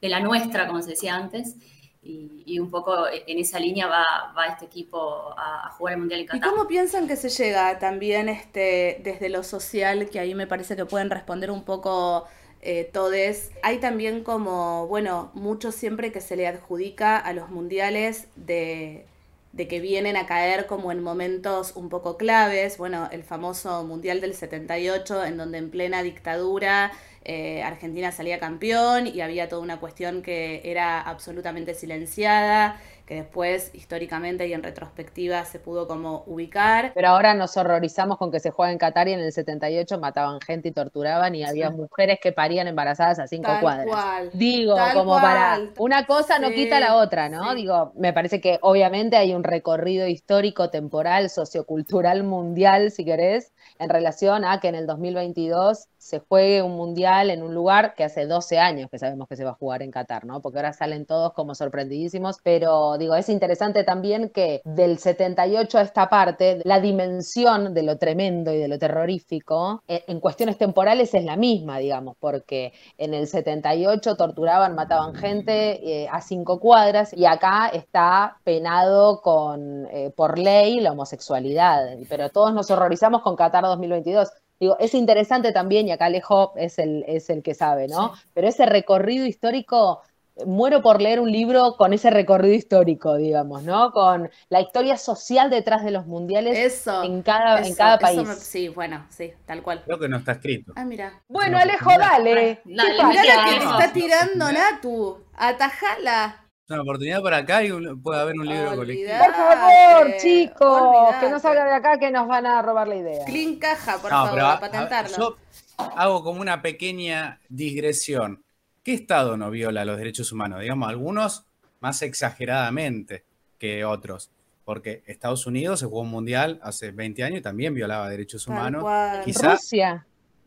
de 0.00 0.08
la 0.08 0.20
nuestra, 0.20 0.66
como 0.66 0.82
se 0.82 0.90
decía 0.90 1.14
antes, 1.14 1.56
y, 2.02 2.58
un 2.58 2.70
poco 2.70 3.06
en 3.08 3.38
esa 3.38 3.58
línea 3.58 3.86
va, 3.86 4.04
va 4.36 4.46
este 4.46 4.66
equipo 4.66 5.34
a, 5.36 5.70
jugar 5.70 5.94
el 5.94 6.00
Mundial 6.00 6.20
en 6.20 6.26
Qatar. 6.26 6.38
¿Y 6.38 6.50
cómo 6.50 6.68
piensan 6.68 7.08
que 7.08 7.16
se 7.16 7.30
llega 7.30 7.78
también 7.78 8.28
este, 8.28 9.00
desde 9.02 9.28
lo 9.28 9.42
social, 9.42 10.10
que 10.10 10.20
ahí 10.20 10.34
me 10.34 10.46
parece 10.46 10.76
que 10.76 10.84
pueden 10.84 11.10
responder 11.10 11.50
un 11.50 11.64
poco 11.64 12.26
eh, 12.60 12.90
todes? 12.92 13.52
Hay 13.62 13.78
también 13.78 14.22
como, 14.22 14.86
bueno, 14.86 15.30
mucho 15.34 15.72
siempre 15.72 16.12
que 16.12 16.20
se 16.20 16.36
le 16.36 16.46
adjudica 16.46 17.16
a 17.16 17.32
los 17.32 17.48
mundiales 17.48 18.28
de 18.36 19.06
de 19.54 19.68
que 19.68 19.78
vienen 19.78 20.16
a 20.16 20.26
caer 20.26 20.66
como 20.66 20.90
en 20.90 21.00
momentos 21.00 21.76
un 21.76 21.88
poco 21.88 22.16
claves, 22.16 22.76
bueno, 22.76 23.08
el 23.12 23.22
famoso 23.22 23.84
Mundial 23.84 24.20
del 24.20 24.34
78, 24.34 25.24
en 25.24 25.36
donde 25.36 25.58
en 25.58 25.70
plena 25.70 26.02
dictadura 26.02 26.90
eh, 27.24 27.62
Argentina 27.62 28.10
salía 28.10 28.40
campeón 28.40 29.06
y 29.06 29.20
había 29.20 29.48
toda 29.48 29.62
una 29.62 29.78
cuestión 29.78 30.22
que 30.22 30.60
era 30.64 31.00
absolutamente 31.00 31.74
silenciada 31.74 32.80
que 33.06 33.16
después 33.16 33.70
históricamente 33.74 34.46
y 34.46 34.54
en 34.54 34.62
retrospectiva 34.62 35.44
se 35.44 35.58
pudo 35.58 35.86
como 35.86 36.24
ubicar. 36.26 36.92
Pero 36.94 37.08
ahora 37.08 37.34
nos 37.34 37.56
horrorizamos 37.56 38.16
con 38.16 38.30
que 38.30 38.40
se 38.40 38.50
juega 38.50 38.72
en 38.72 38.78
Qatar 38.78 39.08
y 39.08 39.12
en 39.12 39.20
el 39.20 39.32
78 39.32 39.98
mataban 39.98 40.40
gente 40.40 40.68
y 40.68 40.72
torturaban 40.72 41.34
y 41.34 41.44
había 41.44 41.70
mujeres 41.70 42.18
que 42.22 42.32
parían 42.32 42.66
embarazadas 42.66 43.18
a 43.18 43.26
cinco 43.26 43.50
cuadras. 43.60 43.86
Digo, 44.32 44.76
como 44.94 45.16
para 45.16 45.60
una 45.78 46.06
cosa 46.06 46.38
no 46.38 46.50
quita 46.50 46.80
la 46.80 46.96
otra, 46.96 47.28
¿no? 47.28 47.54
Digo, 47.54 47.92
me 47.96 48.12
parece 48.12 48.40
que 48.40 48.58
obviamente 48.62 49.16
hay 49.16 49.34
un 49.34 49.44
recorrido 49.44 50.06
histórico, 50.06 50.70
temporal, 50.70 51.28
sociocultural, 51.28 52.22
mundial, 52.24 52.90
si 52.90 53.04
querés, 53.04 53.52
en 53.78 53.90
relación 53.90 54.44
a 54.44 54.60
que 54.60 54.68
en 54.68 54.76
el 54.76 54.86
2022 54.86 55.88
se 56.04 56.18
juegue 56.18 56.62
un 56.62 56.72
mundial 56.76 57.30
en 57.30 57.42
un 57.42 57.54
lugar 57.54 57.94
que 57.94 58.04
hace 58.04 58.26
12 58.26 58.58
años 58.58 58.90
que 58.90 58.98
sabemos 58.98 59.26
que 59.26 59.36
se 59.36 59.44
va 59.44 59.52
a 59.52 59.54
jugar 59.54 59.82
en 59.82 59.90
Qatar, 59.90 60.26
¿no? 60.26 60.42
Porque 60.42 60.58
ahora 60.58 60.74
salen 60.74 61.06
todos 61.06 61.32
como 61.32 61.54
sorprendidísimos, 61.54 62.40
pero 62.42 62.98
digo, 62.98 63.14
es 63.14 63.30
interesante 63.30 63.84
también 63.84 64.28
que 64.28 64.60
del 64.66 64.98
78 64.98 65.78
a 65.78 65.80
esta 65.80 66.10
parte, 66.10 66.60
la 66.64 66.78
dimensión 66.78 67.72
de 67.72 67.84
lo 67.84 67.96
tremendo 67.96 68.52
y 68.52 68.58
de 68.58 68.68
lo 68.68 68.78
terrorífico 68.78 69.82
eh, 69.88 70.04
en 70.06 70.20
cuestiones 70.20 70.58
temporales 70.58 71.14
es 71.14 71.24
la 71.24 71.36
misma, 71.36 71.78
digamos, 71.78 72.16
porque 72.20 72.74
en 72.98 73.14
el 73.14 73.26
78 73.26 74.14
torturaban, 74.16 74.74
mataban 74.74 75.14
gente 75.14 76.02
eh, 76.02 76.06
a 76.12 76.20
cinco 76.20 76.60
cuadras 76.60 77.14
y 77.14 77.24
acá 77.24 77.68
está 77.68 78.36
penado 78.44 79.22
con, 79.22 79.86
eh, 79.86 80.12
por 80.14 80.38
ley 80.38 80.80
la 80.80 80.92
homosexualidad, 80.92 81.96
pero 82.10 82.28
todos 82.28 82.52
nos 82.52 82.70
horrorizamos 82.70 83.22
con 83.22 83.36
Qatar 83.36 83.64
2022. 83.64 84.28
Digo, 84.60 84.76
es 84.78 84.94
interesante 84.94 85.52
también, 85.52 85.88
y 85.88 85.92
acá 85.92 86.06
Alejo 86.06 86.52
es 86.56 86.78
el, 86.78 87.04
es 87.06 87.28
el 87.30 87.42
que 87.42 87.54
sabe, 87.54 87.88
¿no? 87.88 88.12
Pero 88.32 88.48
ese 88.48 88.66
recorrido 88.66 89.26
histórico 89.26 90.02
muero 90.46 90.82
por 90.82 91.00
leer 91.00 91.20
un 91.20 91.30
libro 91.30 91.76
con 91.76 91.92
ese 91.92 92.10
recorrido 92.10 92.54
histórico, 92.54 93.16
digamos, 93.16 93.62
¿no? 93.62 93.92
Con 93.92 94.30
la 94.48 94.60
historia 94.60 94.96
social 94.96 95.50
detrás 95.50 95.84
de 95.84 95.90
los 95.90 96.06
mundiales 96.06 96.86
en 97.04 97.22
cada, 97.22 97.60
en 97.60 97.74
cada 97.74 97.98
país. 97.98 98.28
sí, 98.38 98.68
bueno, 98.68 99.06
sí, 99.10 99.32
tal 99.46 99.62
cual. 99.62 99.82
Creo 99.84 99.98
que 99.98 100.08
no 100.08 100.18
está 100.18 100.32
escrito. 100.32 100.72
Ah, 100.76 100.84
mira. 100.84 101.22
Bueno, 101.28 101.58
Alejo, 101.58 101.90
dale. 101.98 102.60
Dale, 102.64 103.04
mira 103.04 103.22
que 103.22 103.58
te 103.58 103.64
está 103.64 103.92
tirando 103.92 104.52
Natu. 104.52 105.18
Atajala. 105.34 106.43
Es 106.66 106.70
una 106.70 106.80
oportunidad 106.80 107.22
para 107.22 107.36
acá 107.38 107.62
y 107.62 107.70
puede 107.96 108.20
haber 108.22 108.36
un 108.36 108.48
libro 108.48 108.74
colectivo. 108.74 109.10
Por 109.18 109.34
favor, 109.34 110.16
chicos, 110.16 111.14
que 111.20 111.28
no 111.28 111.38
salga 111.38 111.66
de 111.66 111.74
acá 111.74 111.98
que 111.98 112.10
nos 112.10 112.26
van 112.26 112.46
a 112.46 112.62
robar 112.62 112.88
la 112.88 112.96
idea. 112.96 113.22
Clean 113.26 113.56
caja, 113.56 113.98
por 113.98 114.08
favor, 114.08 114.40
a, 114.40 114.58
patentarlo. 114.60 115.14
yo 115.14 115.36
hago 115.76 116.24
como 116.24 116.40
una 116.40 116.62
pequeña 116.62 117.38
digresión. 117.50 118.42
¿Qué 118.82 118.94
Estado 118.94 119.36
no 119.36 119.50
viola 119.50 119.84
los 119.84 119.98
derechos 119.98 120.32
humanos? 120.32 120.62
Digamos, 120.62 120.88
algunos 120.88 121.44
más 121.80 122.00
exageradamente 122.00 123.26
que 123.58 123.84
otros. 123.84 124.30
Porque 124.64 125.02
Estados 125.04 125.46
Unidos 125.46 125.80
se 125.80 125.84
jugó 125.84 126.00
un 126.00 126.10
mundial 126.10 126.60
hace 126.62 126.92
20 126.92 127.24
años 127.24 127.38
y 127.40 127.42
también 127.42 127.74
violaba 127.74 128.08
derechos 128.08 128.46
humanos. 128.46 128.82
Rusia. 129.26 130.06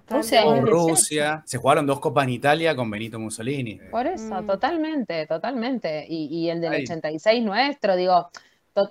Rusia, 0.10 0.44
Rusia. 0.62 1.44
Se 1.46 1.58
jugaron 1.58 1.86
dos 1.86 2.00
copas 2.00 2.24
en 2.26 2.32
Italia 2.32 2.76
con 2.76 2.90
Benito 2.90 3.20
Mussolini. 3.20 3.80
Por 3.92 4.08
eso, 4.08 4.42
mm. 4.42 4.48
totalmente, 4.48 5.28
totalmente. 5.28 6.06
Y, 6.08 6.26
y 6.26 6.50
el 6.50 6.62
del 6.62 6.82
86 6.84 7.44
nuestro, 7.44 7.96
digo, 7.96 8.30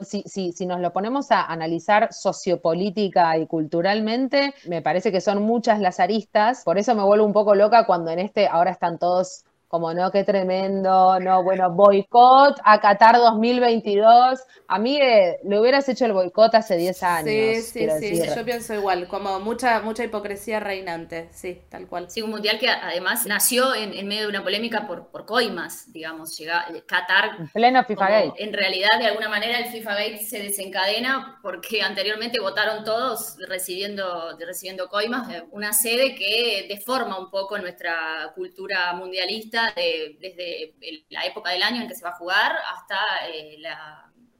si, 0.03 0.23
si, 0.27 0.53
si, 0.53 0.67
nos 0.67 0.81
lo 0.81 0.93
ponemos 0.93 1.31
a 1.31 1.45
analizar 1.45 2.13
sociopolítica 2.13 3.39
y 3.39 3.47
culturalmente, 3.47 4.55
me 4.67 4.83
parece 4.83 5.13
que 5.13 5.21
son 5.21 5.43
muchas 5.43 5.81
las 5.81 6.01
aristas. 6.01 6.65
Por 6.65 6.79
eso 6.79 6.95
me 6.95 7.03
vuelvo 7.03 7.25
un 7.25 7.33
poco 7.33 7.55
loca 7.55 7.87
cuando 7.87 8.11
en 8.11 8.19
este 8.19 8.47
ahora 8.49 8.73
están 8.73 8.99
todos 8.99 9.45
como 9.69 9.93
no, 9.93 10.13
qué 10.13 10.23
tremendo, 10.23 11.19
no, 11.19 11.43
bueno, 11.43 11.71
boicot 11.71 12.61
a 12.65 12.81
Qatar 12.81 13.17
2022. 13.17 14.41
A 14.69 14.79
mí 14.79 14.97
eh, 15.01 15.39
le 15.45 15.61
hubieras 15.61 15.89
hecho 15.89 16.07
el 16.07 16.13
boicot 16.13 16.55
hace 16.55 16.77
10 16.77 17.03
años. 17.03 17.65
Sí, 17.65 17.89
sí, 17.89 17.89
sí, 17.99 18.23
yo 18.35 18.45
pienso 18.45 18.75
igual, 18.75 19.09
como 19.09 19.41
mucha, 19.41 19.81
mucha 19.81 20.05
hipocresía 20.05 20.61
reinante, 20.61 21.29
sí, 21.33 21.63
tal 21.69 21.89
cual. 21.89 22.09
Sí, 22.09 22.23
un 22.23 22.31
mundial 22.31 22.61
que 22.61 22.69
además 22.69 23.27
nació 23.27 23.75
en, 23.75 24.07
medio 24.07 24.23
de 24.23 24.29
una 24.29 24.45
polémica 24.45 24.87
por, 24.87 25.09
por 25.09 25.27
coimas, 25.27 25.93
digamos, 25.93 26.37
llega 26.39 26.67
eh, 26.73 26.85
Qatar. 26.87 27.37
En 27.41 27.49
pleno 27.49 27.85
FIFA 27.85 28.09
Gate. 28.09 28.33
En 28.45 28.53
realidad, 28.53 28.99
de 29.01 29.07
alguna 29.07 29.29
manera, 29.29 29.59
el 29.59 29.67
FIFA 29.67 29.95
Gate 29.95 30.19
se 30.19 30.43
desencadena 30.43 31.41
porque 31.43 31.83
anteriormente 31.83 32.39
votaron 32.41 32.85
todos 32.85 33.37
recibiendo, 33.49 34.37
recibiendo 34.39 34.89
coimas, 34.89 35.29
eh, 35.35 35.45
una 35.51 35.73
sede 35.73 36.15
que 36.15 36.67
deforma 36.69 37.19
un 37.19 37.31
poco 37.31 37.59
nuestra 37.59 38.33
cultura 38.37 38.93
mundialista 38.93 39.56
desde 39.75 40.75
la 41.11 41.25
época 41.27 41.51
del 41.51 41.63
año 41.63 41.83
en 41.83 41.89
que 41.89 41.95
se 41.95 42.05
va 42.05 42.11
a 42.11 42.17
jugar 42.17 42.57
hasta 42.75 43.29
eh, 43.29 43.59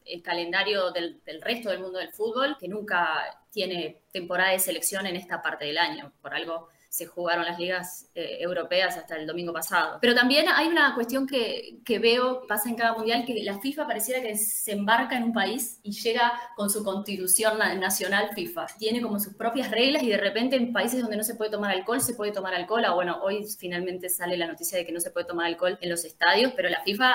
el 0.05 0.23
calendario 0.23 0.91
del, 0.93 1.21
resto 1.43 1.71
del 1.71 1.81
mundo 1.81 1.99
del 1.99 2.13
fútbol, 2.13 2.57
que 2.59 2.69
nunca 2.69 3.41
tiene 3.51 4.03
temporada 4.13 4.53
de 4.53 4.59
selección 4.59 5.07
en 5.07 5.17
esta 5.17 5.43
parte 5.43 5.65
del 5.65 5.79
año. 5.79 6.13
Por 6.21 6.35
algo 6.35 6.69
se 6.97 7.07
jugaron 7.07 7.45
las 7.45 7.59
ligas 7.59 8.11
eh, 8.15 8.39
europeas 8.41 8.97
hasta 8.97 9.17
el 9.17 9.27
domingo 9.27 9.53
pasado. 9.53 9.99
Pero 10.01 10.15
también 10.15 10.47
hay 10.49 10.69
una 10.69 10.95
cuestión 10.95 11.27
que, 11.27 11.79
que, 11.85 11.99
veo, 11.99 12.47
pasa 12.47 12.69
en 12.69 12.77
cada 12.77 12.95
mundial, 12.95 13.25
que 13.27 13.43
la 13.43 13.59
FIFA 13.59 13.87
pareciera 13.87 14.23
que 14.23 14.37
se 14.37 14.73
embarca 14.73 15.17
en 15.17 15.25
un 15.25 15.33
país 15.33 15.81
y 15.83 15.93
llega 15.93 16.33
con 16.57 16.71
su 16.71 16.83
constitución 16.83 17.59
nacional 17.59 18.31
FIFA. 18.35 18.67
Tiene 18.79 19.03
como 19.03 19.21
sus 19.21 19.35
propias 19.35 19.71
reglas 19.71 20.03
y 20.03 20.09
de 20.09 20.17
repente 20.17 20.57
en 20.57 20.73
países 20.73 21.01
donde 21.01 21.17
no 21.17 21.25
se 21.25 21.35
puede 21.35 21.51
tomar 21.51 21.71
alcohol, 21.71 22.01
se 22.01 22.15
puede 22.15 22.33
tomar 22.33 22.55
alcohol. 22.55 22.85
Ah, 22.85 22.95
bueno, 22.95 23.21
hoy 23.23 23.45
finalmente 23.59 24.09
sale 24.09 24.37
la 24.37 24.47
noticia 24.47 24.79
de 24.79 24.87
que 24.87 24.93
no 24.93 25.01
se 25.01 25.11
puede 25.11 25.27
tomar 25.27 25.47
alcohol 25.47 25.79
en 25.81 25.91
los 25.91 26.05
estadios, 26.05 26.53
pero 26.57 26.69
la 26.69 26.83
FIFA 26.83 27.15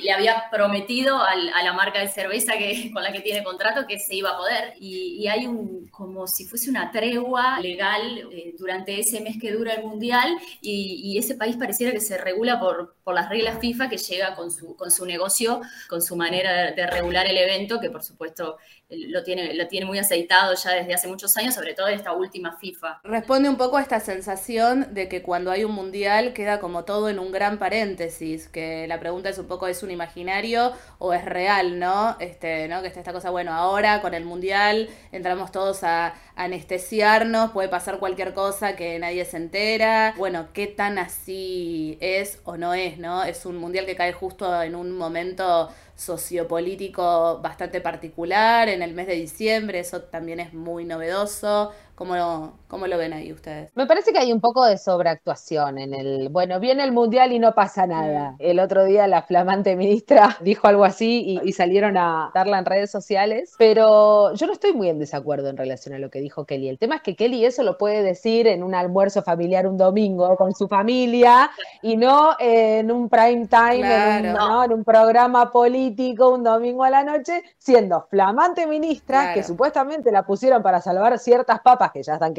le 0.00 0.12
había 0.12 0.44
prometido 0.50 1.18
a 1.22 1.62
la 1.62 1.72
marca 1.72 2.00
de 2.00 2.08
cerveza 2.08 2.54
que, 2.58 2.90
con 2.92 3.02
la 3.02 3.12
que 3.12 3.20
tiene 3.20 3.44
contrato 3.44 3.86
que 3.86 3.98
se 3.98 4.14
iba 4.14 4.30
a 4.30 4.36
poder. 4.36 4.74
Y, 4.78 5.26
hay 5.32 5.46
un, 5.46 5.88
como 5.88 6.26
si 6.26 6.44
fuese 6.44 6.68
una 6.68 6.90
tregua 6.90 7.60
legal 7.60 8.28
eh, 8.32 8.54
durante 8.58 8.98
ese 8.98 9.11
mes 9.20 9.36
que 9.40 9.52
dura 9.52 9.74
el 9.74 9.84
Mundial 9.84 10.36
y, 10.60 11.18
ese 11.18 11.34
país 11.34 11.56
pareciera 11.56 11.92
que 11.92 12.00
se 12.00 12.16
regula 12.18 12.58
por, 12.58 12.96
por, 13.04 13.14
las 13.14 13.28
reglas 13.28 13.58
FIFA 13.60 13.88
que 13.88 13.98
llega 13.98 14.34
con 14.34 14.50
su, 14.50 14.74
con 14.76 14.90
su 14.90 15.04
negocio, 15.04 15.60
con 15.88 16.02
su 16.02 16.16
manera 16.16 16.72
de, 16.72 16.86
regular 16.86 17.26
el 17.26 17.36
evento, 17.36 17.80
que 17.80 17.90
por 17.90 18.02
supuesto 18.02 18.56
lo 18.88 19.22
tiene, 19.22 19.54
lo 19.54 19.68
tiene 19.68 19.86
muy 19.86 19.98
aceitado 19.98 20.54
ya 20.54 20.70
desde 20.72 20.94
hace 20.94 21.08
muchos 21.08 21.36
años, 21.36 21.54
sobre 21.54 21.74
todo 21.74 21.88
esta 21.88 22.12
última 22.12 22.56
FIFA. 22.56 23.00
Responde 23.04 23.48
un 23.48 23.56
poco 23.56 23.76
a 23.76 23.82
esta 23.82 24.00
sensación 24.00 24.92
de 24.94 25.08
que 25.08 25.22
cuando 25.22 25.50
hay 25.50 25.64
un 25.64 25.72
mundial 25.72 26.32
queda 26.32 26.60
como 26.60 26.84
todo 26.84 27.08
en 27.08 27.18
un 27.18 27.32
gran 27.32 27.58
paréntesis, 27.58 28.48
que 28.48 28.86
la 28.88 29.00
pregunta 29.00 29.28
es 29.28 29.38
un 29.38 29.46
poco, 29.46 29.66
¿es 29.66 29.82
un 29.82 29.90
imaginario 29.90 30.72
o 30.98 31.12
es 31.12 31.24
real, 31.24 31.78
no? 31.78 32.16
Este, 32.20 32.68
¿no? 32.68 32.82
Que 32.82 32.88
está 32.88 33.00
esta 33.00 33.12
cosa, 33.12 33.30
bueno, 33.30 33.52
ahora 33.52 34.00
con 34.00 34.14
el 34.14 34.24
mundial 34.24 34.88
entramos 35.10 35.52
todos 35.52 35.84
a 35.84 36.14
anestesiarnos, 36.36 37.52
puede 37.52 37.68
pasar 37.68 37.98
cualquier 37.98 38.34
cosa 38.34 38.76
que 38.76 38.98
nadie 39.02 39.24
se 39.24 39.36
entera. 39.36 40.14
Bueno, 40.16 40.48
qué 40.52 40.66
tan 40.66 40.98
así 40.98 41.98
es 42.00 42.40
o 42.44 42.56
no 42.56 42.72
es, 42.72 42.98
¿no? 42.98 43.24
Es 43.24 43.44
un 43.44 43.56
mundial 43.58 43.84
que 43.84 43.96
cae 43.96 44.12
justo 44.12 44.62
en 44.62 44.74
un 44.74 44.92
momento 44.92 45.68
sociopolítico 45.94 47.38
bastante 47.42 47.80
particular 47.80 48.68
en 48.68 48.82
el 48.82 48.94
mes 48.94 49.06
de 49.06 49.14
diciembre, 49.14 49.80
eso 49.80 50.02
también 50.02 50.40
es 50.40 50.52
muy 50.54 50.84
novedoso. 50.84 51.72
¿Cómo 51.94 52.58
¿Cómo 52.72 52.86
lo 52.86 52.96
ven 52.96 53.12
ahí 53.12 53.30
ustedes? 53.30 53.70
Me 53.74 53.86
parece 53.86 54.14
que 54.14 54.18
hay 54.18 54.32
un 54.32 54.40
poco 54.40 54.64
de 54.64 54.78
sobreactuación 54.78 55.76
en 55.76 55.92
el, 55.92 56.30
bueno, 56.30 56.58
viene 56.58 56.82
el 56.82 56.90
mundial 56.90 57.30
y 57.32 57.38
no 57.38 57.52
pasa 57.52 57.86
nada. 57.86 58.30
Mm. 58.30 58.36
El 58.38 58.60
otro 58.60 58.86
día 58.86 59.06
la 59.06 59.20
flamante 59.20 59.76
ministra 59.76 60.38
dijo 60.40 60.68
algo 60.68 60.86
así 60.86 61.38
y, 61.44 61.52
salieron 61.52 61.98
a 61.98 62.30
darla 62.32 62.58
en 62.58 62.64
redes 62.64 62.90
sociales, 62.90 63.52
pero 63.58 64.32
yo 64.32 64.46
no 64.46 64.54
estoy 64.54 64.72
muy 64.72 64.88
en 64.88 64.98
desacuerdo 64.98 65.50
en 65.50 65.58
relación 65.58 65.94
a 65.94 65.98
lo 65.98 66.08
que 66.08 66.20
dijo 66.20 66.46
Kelly. 66.46 66.70
El 66.70 66.78
tema 66.78 66.96
es 66.96 67.02
que 67.02 67.14
Kelly 67.14 67.44
eso 67.44 67.62
lo 67.62 67.76
puede 67.76 68.02
decir 68.02 68.46
en 68.46 68.62
un 68.62 68.74
almuerzo 68.74 69.22
familiar 69.22 69.66
un 69.66 69.76
domingo 69.76 70.34
con 70.36 70.54
su 70.54 70.66
familia 70.66 71.50
y 71.82 71.98
no 71.98 72.36
en 72.38 72.90
un 72.90 73.10
prime 73.10 73.48
time, 73.48 74.18
en, 74.18 74.30
un, 74.30 74.64
en 74.64 74.72
un 74.72 74.82
programa 74.82 75.52
político 75.52 76.30
un 76.30 76.42
domingo 76.42 76.84
a 76.84 76.88
la 76.90 77.04
noche, 77.04 77.42
siendo 77.58 78.06
flamante 78.08 78.66
ministra, 78.66 79.34
que 79.34 79.42
supuestamente 79.42 80.10
la 80.10 80.22
pusieron 80.22 80.62
para 80.62 80.80
salvar 80.80 81.18
ciertas 81.18 81.60
papas 81.60 81.92
que 81.92 82.02
ya 82.02 82.14
están 82.14 82.32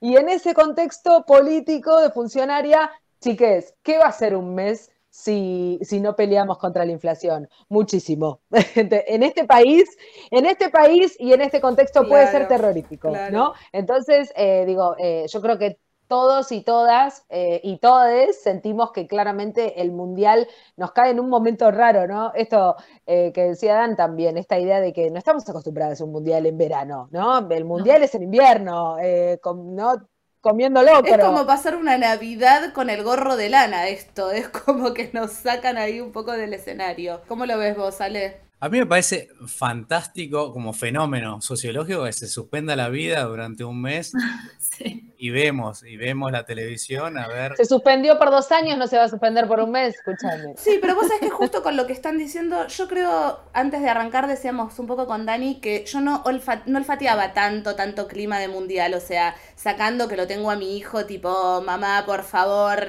y 0.00 0.16
en 0.16 0.28
ese 0.28 0.54
contexto 0.54 1.24
político 1.26 2.00
de 2.00 2.10
funcionaria, 2.10 2.90
chiques, 3.20 3.74
¿qué 3.82 3.98
va 3.98 4.06
a 4.06 4.12
ser 4.12 4.36
un 4.36 4.54
mes? 4.54 4.90
Si, 5.08 5.78
si, 5.80 5.98
no 6.00 6.14
peleamos 6.14 6.58
contra 6.58 6.84
la 6.84 6.92
inflación. 6.92 7.48
Muchísimo. 7.70 8.40
en 8.50 9.22
este 9.22 9.44
país, 9.46 9.88
en 10.30 10.44
este 10.44 10.68
país 10.68 11.16
y 11.18 11.32
en 11.32 11.40
este 11.40 11.58
contexto 11.58 12.06
puede 12.06 12.26
ser 12.30 12.46
terrorífico, 12.48 13.10
¿no? 13.30 13.54
Entonces, 13.72 14.30
eh, 14.36 14.64
digo, 14.66 14.94
eh, 14.98 15.24
yo 15.26 15.40
creo 15.40 15.56
que 15.56 15.78
todos 16.08 16.52
y 16.52 16.62
todas 16.62 17.24
eh, 17.28 17.60
y 17.62 17.78
todes 17.78 18.42
sentimos 18.42 18.92
que 18.92 19.06
claramente 19.06 19.80
el 19.80 19.92
mundial 19.92 20.48
nos 20.76 20.92
cae 20.92 21.10
en 21.10 21.20
un 21.20 21.28
momento 21.28 21.70
raro, 21.70 22.06
¿no? 22.06 22.32
Esto 22.34 22.76
eh, 23.06 23.32
que 23.32 23.42
decía 23.44 23.74
Dan 23.74 23.96
también, 23.96 24.36
esta 24.38 24.58
idea 24.58 24.80
de 24.80 24.92
que 24.92 25.10
no 25.10 25.18
estamos 25.18 25.48
acostumbrados 25.48 26.00
a 26.00 26.04
un 26.04 26.12
mundial 26.12 26.46
en 26.46 26.58
verano, 26.58 27.08
¿no? 27.10 27.48
El 27.50 27.64
mundial 27.64 28.02
es 28.02 28.14
en 28.14 28.24
invierno, 28.24 28.98
eh, 29.00 29.40
¿no? 29.44 30.08
Comiéndolo, 30.40 31.04
Es 31.04 31.18
como 31.18 31.44
pasar 31.44 31.74
una 31.74 31.98
Navidad 31.98 32.72
con 32.72 32.88
el 32.88 33.02
gorro 33.02 33.36
de 33.36 33.48
lana, 33.48 33.88
esto. 33.88 34.30
Es 34.36 34.48
como 34.48 34.94
que 34.94 35.10
nos 35.12 35.32
sacan 35.32 35.76
ahí 35.76 36.00
un 36.00 36.12
poco 36.12 36.30
del 36.32 36.54
escenario. 36.54 37.20
¿Cómo 37.26 37.46
lo 37.46 37.58
ves 37.58 37.76
vos, 37.76 38.00
Ale? 38.00 38.46
A 38.58 38.68
mí 38.68 38.78
me 38.78 38.86
parece 38.86 39.28
fantástico 39.46 40.52
como 40.52 40.72
fenómeno 40.72 41.42
sociológico 41.42 42.04
que 42.04 42.12
se 42.12 42.26
suspenda 42.26 42.74
la 42.74 42.88
vida 42.88 43.22
durante 43.24 43.64
un 43.64 43.82
mes 43.82 44.12
y 45.26 45.30
vemos, 45.30 45.82
y 45.82 45.96
vemos 45.96 46.30
la 46.30 46.44
televisión 46.44 47.18
a 47.18 47.26
ver. 47.26 47.56
Se 47.56 47.64
suspendió 47.64 48.16
por 48.16 48.30
dos 48.30 48.52
años, 48.52 48.78
no 48.78 48.86
se 48.86 48.96
va 48.96 49.04
a 49.04 49.08
suspender 49.08 49.48
por 49.48 49.58
un 49.58 49.72
mes, 49.72 49.96
escúchame. 49.96 50.54
Sí, 50.56 50.78
pero 50.80 50.94
vos 50.94 51.08
sabés 51.08 51.20
que 51.20 51.30
justo 51.30 51.64
con 51.64 51.76
lo 51.76 51.88
que 51.88 51.92
están 51.92 52.16
diciendo, 52.16 52.68
yo 52.68 52.86
creo, 52.86 53.40
antes 53.52 53.82
de 53.82 53.88
arrancar 53.88 54.28
decíamos 54.28 54.78
un 54.78 54.86
poco 54.86 55.08
con 55.08 55.26
Dani 55.26 55.56
que 55.56 55.84
yo 55.84 56.00
no, 56.00 56.22
no 56.66 56.78
olfateaba 56.78 57.32
tanto, 57.32 57.74
tanto 57.74 58.06
clima 58.06 58.38
de 58.38 58.46
mundial, 58.46 58.94
o 58.94 59.00
sea, 59.00 59.34
sacando 59.56 60.06
que 60.06 60.16
lo 60.16 60.28
tengo 60.28 60.48
a 60.48 60.54
mi 60.54 60.76
hijo, 60.76 61.06
tipo, 61.06 61.60
mamá, 61.60 62.04
por 62.06 62.22
favor, 62.22 62.86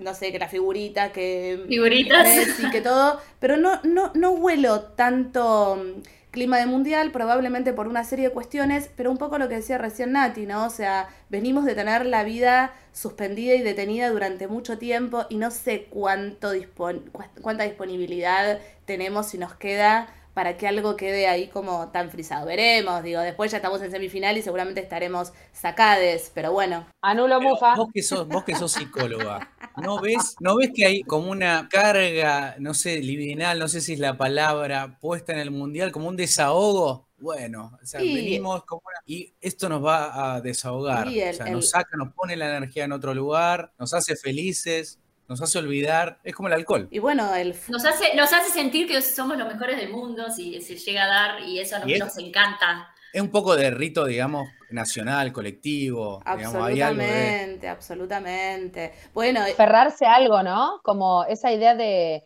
no 0.00 0.14
sé, 0.14 0.30
que 0.30 0.38
la 0.38 0.48
figurita, 0.48 1.10
que... 1.10 1.64
Figuritas. 1.66 2.28
Y 2.60 2.70
que 2.70 2.80
todo, 2.80 3.20
pero 3.40 3.56
no, 3.56 3.80
no, 3.82 4.12
no 4.14 4.30
huelo 4.30 4.82
tanto 4.82 5.82
clima 6.38 6.58
de 6.58 6.66
mundial, 6.66 7.10
probablemente 7.10 7.72
por 7.72 7.88
una 7.88 8.04
serie 8.04 8.28
de 8.28 8.32
cuestiones, 8.32 8.90
pero 8.96 9.10
un 9.10 9.18
poco 9.18 9.38
lo 9.38 9.48
que 9.48 9.56
decía 9.56 9.76
recién 9.76 10.12
Nati, 10.12 10.46
¿no? 10.46 10.66
O 10.66 10.70
sea, 10.70 11.08
venimos 11.28 11.64
de 11.64 11.74
tener 11.74 12.06
la 12.06 12.22
vida 12.22 12.72
suspendida 12.92 13.56
y 13.56 13.62
detenida 13.62 14.08
durante 14.08 14.46
mucho 14.46 14.78
tiempo 14.78 15.26
y 15.30 15.34
no 15.34 15.50
sé 15.50 15.88
cuánto 15.90 16.52
cuánta 17.42 17.64
disponibilidad 17.64 18.60
tenemos 18.84 19.26
si 19.26 19.38
nos 19.38 19.54
queda 19.54 20.14
para 20.38 20.56
que 20.56 20.68
algo 20.68 20.94
quede 20.94 21.26
ahí 21.26 21.48
como 21.48 21.88
tan 21.88 22.08
frisado. 22.10 22.46
Veremos, 22.46 23.02
digo, 23.02 23.20
después 23.20 23.50
ya 23.50 23.56
estamos 23.56 23.82
en 23.82 23.90
semifinal 23.90 24.36
y 24.38 24.42
seguramente 24.42 24.80
estaremos 24.80 25.32
sacades, 25.52 26.30
pero 26.32 26.52
bueno. 26.52 26.86
Anulo 27.02 27.40
Mufa. 27.40 27.74
Vos 27.74 27.88
que 27.92 28.04
sos, 28.04 28.28
vos 28.28 28.44
que 28.44 28.54
sos 28.54 28.70
psicóloga, 28.70 29.50
¿no 29.82 30.00
ves, 30.00 30.36
¿no 30.40 30.56
ves 30.56 30.70
que 30.74 30.86
hay 30.86 31.02
como 31.02 31.30
una 31.30 31.68
carga, 31.68 32.56
no 32.58 32.74
sé, 32.74 33.00
libidinal, 33.00 33.58
no 33.58 33.68
sé 33.68 33.80
si 33.80 33.94
es 33.94 33.98
la 33.98 34.16
palabra, 34.16 34.98
puesta 35.00 35.32
en 35.32 35.38
el 35.38 35.50
mundial, 35.50 35.92
como 35.92 36.08
un 36.08 36.16
desahogo? 36.16 37.08
Bueno, 37.18 37.78
o 37.82 37.86
sea, 37.86 38.00
venimos 38.00 38.64
como 38.64 38.82
una... 38.84 38.98
Y 39.06 39.32
esto 39.40 39.68
nos 39.68 39.84
va 39.84 40.34
a 40.34 40.40
desahogar. 40.40 41.08
o 41.08 41.10
sea, 41.10 41.46
nos 41.46 41.70
saca, 41.70 41.96
nos 41.96 42.12
pone 42.12 42.36
la 42.36 42.56
energía 42.56 42.84
en 42.84 42.92
otro 42.92 43.12
lugar, 43.14 43.72
nos 43.78 43.92
hace 43.94 44.16
felices 44.16 44.98
nos 45.28 45.42
hace 45.42 45.58
olvidar, 45.58 46.18
es 46.24 46.34
como 46.34 46.48
el 46.48 46.54
alcohol. 46.54 46.88
Y 46.90 47.00
bueno, 47.00 47.34
el... 47.34 47.54
Nos 47.68 47.84
hace, 47.84 48.16
nos 48.16 48.32
hace 48.32 48.50
sentir 48.50 48.88
que 48.88 49.02
somos 49.02 49.36
los 49.36 49.46
mejores 49.46 49.76
del 49.76 49.90
mundo, 49.90 50.30
si 50.30 50.58
se 50.62 50.76
llega 50.76 51.04
a 51.04 51.06
dar, 51.06 51.42
y 51.42 51.58
eso 51.60 51.78
nos, 51.78 51.98
nos 51.98 52.18
encanta. 52.18 52.88
Es 53.12 53.22
un 53.22 53.30
poco 53.30 53.56
de 53.56 53.70
rito, 53.70 54.04
digamos, 54.04 54.48
nacional, 54.70 55.32
colectivo. 55.32 56.20
Absolutamente, 56.24 57.68
absolutamente. 57.68 58.92
Bueno, 59.14 59.40
aferrarse 59.40 60.06
a 60.06 60.16
algo, 60.16 60.42
¿no? 60.42 60.80
Como 60.82 61.24
esa 61.24 61.52
idea 61.52 61.74
de, 61.74 62.24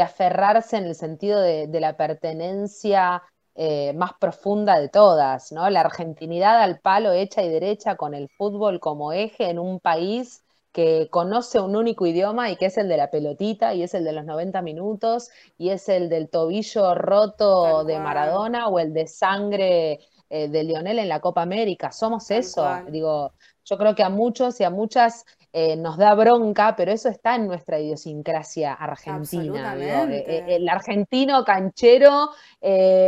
aferrarse 0.00 0.78
en 0.78 0.84
el 0.84 0.94
sentido 0.94 1.40
de, 1.40 1.68
la 1.80 1.96
pertenencia 1.96 3.22
eh, 3.54 3.92
más 3.94 4.12
profunda 4.18 4.78
de 4.78 4.88
todas, 4.88 5.52
¿no? 5.52 5.68
La 5.68 5.80
argentinidad 5.80 6.62
al 6.62 6.80
palo 6.80 7.12
hecha 7.12 7.42
y 7.42 7.48
derecha 7.48 7.96
con 7.96 8.14
el 8.14 8.28
fútbol 8.28 8.80
como 8.80 9.12
eje 9.12 9.50
en 9.50 9.58
un 9.58 9.80
país 9.80 10.42
que 10.76 11.08
conoce 11.08 11.58
un 11.58 11.74
único 11.74 12.04
idioma 12.04 12.50
y 12.50 12.56
que 12.56 12.66
es 12.66 12.76
el 12.76 12.86
de 12.86 12.98
la 12.98 13.10
pelotita 13.10 13.72
y 13.72 13.82
es 13.82 13.94
el 13.94 14.04
de 14.04 14.12
los 14.12 14.26
90 14.26 14.60
minutos 14.60 15.30
y 15.56 15.70
es 15.70 15.88
el 15.88 16.10
del 16.10 16.28
tobillo 16.28 16.94
roto 16.94 17.82
de 17.84 17.98
Maradona 17.98 18.68
o 18.68 18.78
el 18.78 18.92
de 18.92 19.06
sangre 19.06 20.00
eh, 20.28 20.48
de 20.48 20.64
Lionel 20.64 20.98
en 20.98 21.08
la 21.08 21.20
Copa 21.20 21.40
América. 21.40 21.92
Somos 21.92 22.30
eso. 22.30 22.68
Digo, 22.90 23.32
yo 23.64 23.78
creo 23.78 23.94
que 23.94 24.02
a 24.02 24.10
muchos 24.10 24.60
y 24.60 24.64
a 24.64 24.70
muchas 24.70 25.24
eh, 25.50 25.76
nos 25.76 25.96
da 25.96 26.12
bronca, 26.12 26.76
pero 26.76 26.92
eso 26.92 27.08
está 27.08 27.36
en 27.36 27.46
nuestra 27.46 27.80
idiosincrasia 27.80 28.74
argentina. 28.74 29.74
Eh, 29.78 30.44
el 30.56 30.68
argentino 30.68 31.42
canchero, 31.42 32.32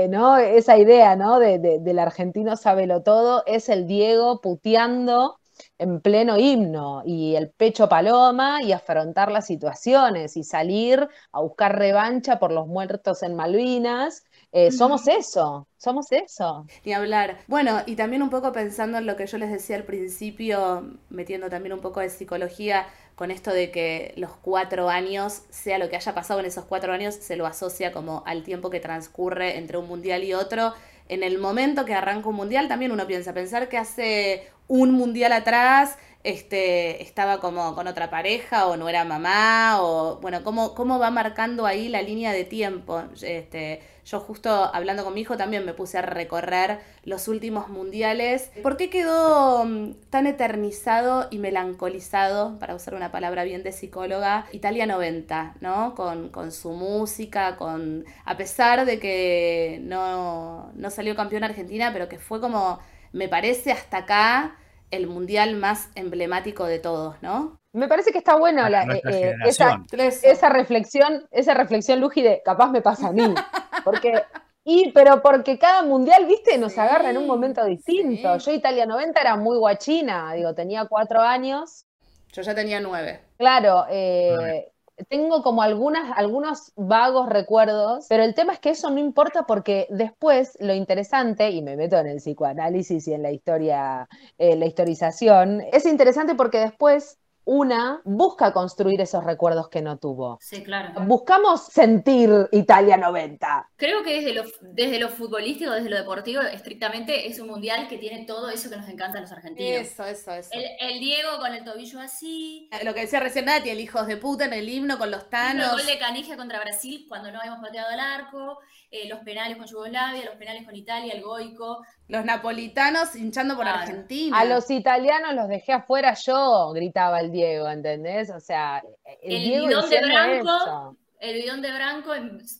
¿no? 0.08 0.38
Esa 0.38 0.78
idea, 0.78 1.16
¿no? 1.16 1.38
De, 1.38 1.58
del 1.58 1.98
argentino 1.98 2.56
sábelo 2.56 3.02
todo, 3.02 3.42
es 3.44 3.68
el 3.68 3.86
Diego 3.86 4.40
puteando 4.40 5.38
en 5.78 6.00
pleno 6.00 6.36
himno 6.38 7.02
y 7.04 7.36
el 7.36 7.50
pecho 7.50 7.88
paloma 7.88 8.62
y 8.62 8.72
afrontar 8.72 9.30
las 9.30 9.46
situaciones 9.46 10.36
y 10.36 10.42
salir 10.42 11.08
a 11.32 11.40
buscar 11.40 11.78
revancha 11.78 12.38
por 12.38 12.52
los 12.52 12.66
muertos 12.66 13.22
en 13.22 13.36
Malvinas. 13.36 14.24
Eh, 14.52 14.72
somos 14.72 15.06
eso, 15.08 15.68
somos 15.76 16.10
eso. 16.10 16.66
Y 16.84 16.92
hablar. 16.92 17.38
Bueno, 17.46 17.82
y 17.86 17.96
también 17.96 18.22
un 18.22 18.30
poco 18.30 18.52
pensando 18.52 18.98
en 18.98 19.06
lo 19.06 19.16
que 19.16 19.26
yo 19.26 19.38
les 19.38 19.50
decía 19.50 19.76
al 19.76 19.84
principio, 19.84 20.98
metiendo 21.10 21.48
también 21.48 21.74
un 21.74 21.80
poco 21.80 22.00
de 22.00 22.10
psicología 22.10 22.86
con 23.14 23.30
esto 23.32 23.50
de 23.50 23.72
que 23.72 24.14
los 24.16 24.30
cuatro 24.30 24.88
años, 24.88 25.42
sea 25.50 25.78
lo 25.78 25.88
que 25.88 25.96
haya 25.96 26.14
pasado 26.14 26.38
en 26.38 26.46
esos 26.46 26.64
cuatro 26.64 26.92
años, 26.92 27.16
se 27.16 27.34
lo 27.34 27.46
asocia 27.46 27.92
como 27.92 28.22
al 28.26 28.44
tiempo 28.44 28.70
que 28.70 28.78
transcurre 28.78 29.58
entre 29.58 29.76
un 29.76 29.88
mundial 29.88 30.22
y 30.22 30.34
otro. 30.34 30.72
En 31.08 31.22
el 31.22 31.38
momento 31.38 31.84
que 31.84 31.94
arranca 31.94 32.28
un 32.28 32.36
mundial, 32.36 32.68
también 32.68 32.92
uno 32.92 33.06
piensa, 33.06 33.32
pensar 33.32 33.68
que 33.68 33.78
hace 33.78 34.50
un 34.66 34.92
mundial 34.92 35.32
atrás 35.32 35.96
este, 36.24 37.02
estaba 37.02 37.40
como 37.40 37.74
con 37.74 37.86
otra 37.86 38.10
pareja 38.10 38.66
o 38.66 38.76
no 38.76 38.88
era 38.88 39.04
mamá 39.04 39.78
o 39.80 40.18
bueno, 40.20 40.42
cómo, 40.44 40.74
cómo 40.74 40.98
va 40.98 41.10
marcando 41.10 41.64
ahí 41.64 41.88
la 41.88 42.02
línea 42.02 42.32
de 42.32 42.44
tiempo. 42.44 43.02
Este, 43.22 43.80
yo 44.08 44.20
justo 44.20 44.50
hablando 44.50 45.04
con 45.04 45.12
mi 45.12 45.20
hijo 45.20 45.36
también 45.36 45.66
me 45.66 45.74
puse 45.74 45.98
a 45.98 46.02
recorrer 46.02 46.78
los 47.04 47.28
últimos 47.28 47.68
mundiales. 47.68 48.50
¿Por 48.62 48.78
qué 48.78 48.88
quedó 48.88 49.64
mm, 49.66 49.92
tan 50.08 50.26
eternizado 50.26 51.28
y 51.30 51.38
melancolizado, 51.38 52.58
para 52.58 52.74
usar 52.74 52.94
una 52.94 53.12
palabra 53.12 53.44
bien 53.44 53.62
de 53.62 53.72
psicóloga, 53.72 54.46
Italia 54.52 54.86
90, 54.86 55.56
¿no? 55.60 55.94
Con, 55.94 56.30
con 56.30 56.52
su 56.52 56.72
música, 56.72 57.56
con 57.56 58.06
a 58.24 58.36
pesar 58.38 58.86
de 58.86 58.98
que 58.98 59.78
no, 59.82 60.72
no 60.74 60.90
salió 60.90 61.14
campeón 61.14 61.44
Argentina, 61.44 61.90
pero 61.92 62.08
que 62.08 62.18
fue 62.18 62.40
como 62.40 62.78
me 63.12 63.28
parece 63.28 63.72
hasta 63.72 63.98
acá 63.98 64.56
el 64.90 65.06
mundial 65.06 65.56
más 65.56 65.90
emblemático 65.94 66.64
de 66.64 66.78
todos, 66.78 67.16
¿no? 67.22 67.60
Me 67.72 67.88
parece 67.88 68.12
que 68.12 68.18
está 68.18 68.36
bueno 68.36 68.68
la, 68.68 68.84
eh, 68.84 69.02
eh, 69.10 69.34
esa, 69.44 69.84
esa, 69.92 70.48
reflexión, 70.48 71.28
esa 71.30 71.54
reflexión, 71.54 72.00
Luji, 72.00 72.22
de 72.22 72.42
capaz 72.44 72.70
me 72.70 72.80
pasa 72.80 73.08
a 73.08 73.12
mí. 73.12 73.22
Porque, 73.84 74.22
y, 74.64 74.90
pero 74.92 75.22
porque 75.22 75.58
cada 75.58 75.82
mundial, 75.82 76.26
viste, 76.26 76.58
nos 76.58 76.76
agarra 76.76 77.08
en 77.08 77.16
un 77.16 77.26
momento 77.26 77.64
distinto. 77.64 78.36
Yo 78.36 78.52
Italia 78.52 78.84
90 78.84 79.18
era 79.18 79.36
muy 79.36 79.56
guachina, 79.56 80.34
digo, 80.34 80.54
tenía 80.54 80.84
cuatro 80.86 81.20
años. 81.20 81.86
Yo 82.32 82.42
ya 82.42 82.54
tenía 82.54 82.80
nueve. 82.80 83.20
Claro, 83.38 83.86
eh, 83.88 84.70
tengo 85.08 85.42
como 85.42 85.62
algunas, 85.62 86.16
algunos 86.16 86.72
vagos 86.76 87.28
recuerdos, 87.28 88.06
pero 88.08 88.22
el 88.22 88.34
tema 88.34 88.52
es 88.52 88.58
que 88.58 88.70
eso 88.70 88.90
no 88.90 88.98
importa 88.98 89.44
porque 89.46 89.86
después 89.90 90.56
lo 90.60 90.74
interesante, 90.74 91.50
y 91.50 91.62
me 91.62 91.76
meto 91.76 91.96
en 91.98 92.06
el 92.06 92.18
psicoanálisis 92.18 93.06
y 93.08 93.14
en 93.14 93.22
la 93.22 93.30
historia, 93.30 94.08
eh, 94.38 94.56
la 94.56 94.66
historización, 94.66 95.62
es 95.72 95.86
interesante 95.86 96.34
porque 96.34 96.58
después 96.58 97.18
una 97.48 98.02
busca 98.04 98.52
construir 98.52 99.00
esos 99.00 99.24
recuerdos 99.24 99.70
que 99.70 99.80
no 99.80 99.96
tuvo. 99.96 100.38
Sí, 100.42 100.62
claro. 100.62 100.92
Buscamos 101.06 101.64
sentir 101.64 102.30
Italia 102.52 102.98
90. 102.98 103.70
Creo 103.76 104.02
que 104.02 104.20
desde 104.20 104.34
lo, 104.34 104.44
desde 104.60 104.98
lo 104.98 105.08
futbolístico, 105.08 105.70
desde 105.70 105.88
lo 105.88 105.96
deportivo, 105.96 106.42
estrictamente 106.42 107.26
es 107.26 107.40
un 107.40 107.48
mundial 107.48 107.88
que 107.88 107.96
tiene 107.96 108.26
todo 108.26 108.50
eso 108.50 108.68
que 108.68 108.76
nos 108.76 108.86
encanta 108.90 109.16
a 109.16 109.22
los 109.22 109.32
argentinos. 109.32 109.80
Eso, 109.80 110.04
eso, 110.04 110.34
eso. 110.34 110.50
El, 110.52 111.00
Diego 111.00 111.38
con 111.38 111.54
el 111.54 111.64
tobillo 111.64 112.00
así. 112.00 112.68
Lo 112.84 112.92
que 112.92 113.00
decía 113.00 113.18
recién 113.18 113.46
Nati, 113.46 113.70
el 113.70 113.80
hijos 113.80 114.06
de 114.06 114.18
puta 114.18 114.44
en 114.44 114.52
el 114.52 114.68
himno 114.68 114.98
con 114.98 115.10
los 115.10 115.30
tanos. 115.30 115.72
El 115.72 115.78
gol 115.78 115.86
de 115.86 115.98
Canigia 115.98 116.36
contra 116.36 116.60
Brasil 116.60 117.06
cuando 117.08 117.32
no 117.32 117.38
habíamos 117.38 117.64
pateado 117.64 117.88
al 117.88 118.00
arco. 118.00 118.58
Eh, 118.90 119.08
los 119.08 119.20
penales 119.20 119.56
con 119.56 119.66
Yugoslavia, 119.66 120.24
los 120.26 120.36
penales 120.36 120.66
con 120.66 120.76
Italia, 120.76 121.14
el 121.14 121.22
Goico. 121.22 121.82
Los 122.08 122.24
napolitanos 122.24 123.14
hinchando 123.14 123.54
por 123.54 123.68
Argentina. 123.68 124.38
A 124.38 124.46
los 124.46 124.70
italianos 124.70 125.34
los 125.34 125.46
dejé 125.46 125.74
afuera 125.74 126.14
yo, 126.14 126.72
gritaba 126.72 127.20
el 127.20 127.30
Diego, 127.30 127.68
¿entendés? 127.68 128.30
O 128.30 128.40
sea, 128.40 128.82
el, 129.22 129.50
bidón 129.50 129.90
de 129.90 130.00
Branco. 130.00 130.96
El 131.20 131.34
bidón 131.42 131.60
de 131.60 131.70
Branco 131.70 132.14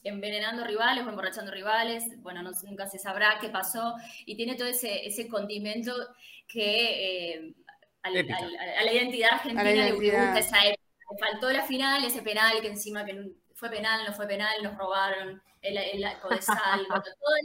envenenando 0.04 0.64
rivales 0.64 1.06
o 1.06 1.08
emborrachando 1.08 1.50
rivales, 1.50 2.04
bueno, 2.22 2.42
nunca 2.42 2.86
se 2.88 2.98
sabrá 2.98 3.38
qué 3.40 3.48
pasó, 3.48 3.94
y 4.26 4.36
tiene 4.36 4.54
todo 4.54 4.68
ese, 4.68 5.06
ese 5.06 5.28
condimento 5.28 5.94
que 6.46 7.36
eh, 7.36 7.54
a, 8.02 8.10
la 8.10 8.92
identidad 8.92 9.32
argentina 9.32 9.72
le 9.72 9.92
gusta 9.92 10.38
esa 10.38 10.58
época. 10.66 10.82
Faltó 11.18 11.50
la 11.50 11.62
final, 11.62 12.04
ese 12.04 12.20
penal 12.20 12.60
que 12.60 12.68
encima 12.68 13.04
que 13.04 13.32
fue 13.54 13.70
penal, 13.70 14.04
no 14.06 14.12
fue 14.12 14.26
penal, 14.26 14.62
nos 14.62 14.76
robaron, 14.76 15.42
el, 15.62 15.76
el 15.76 16.06
toda 16.20 16.36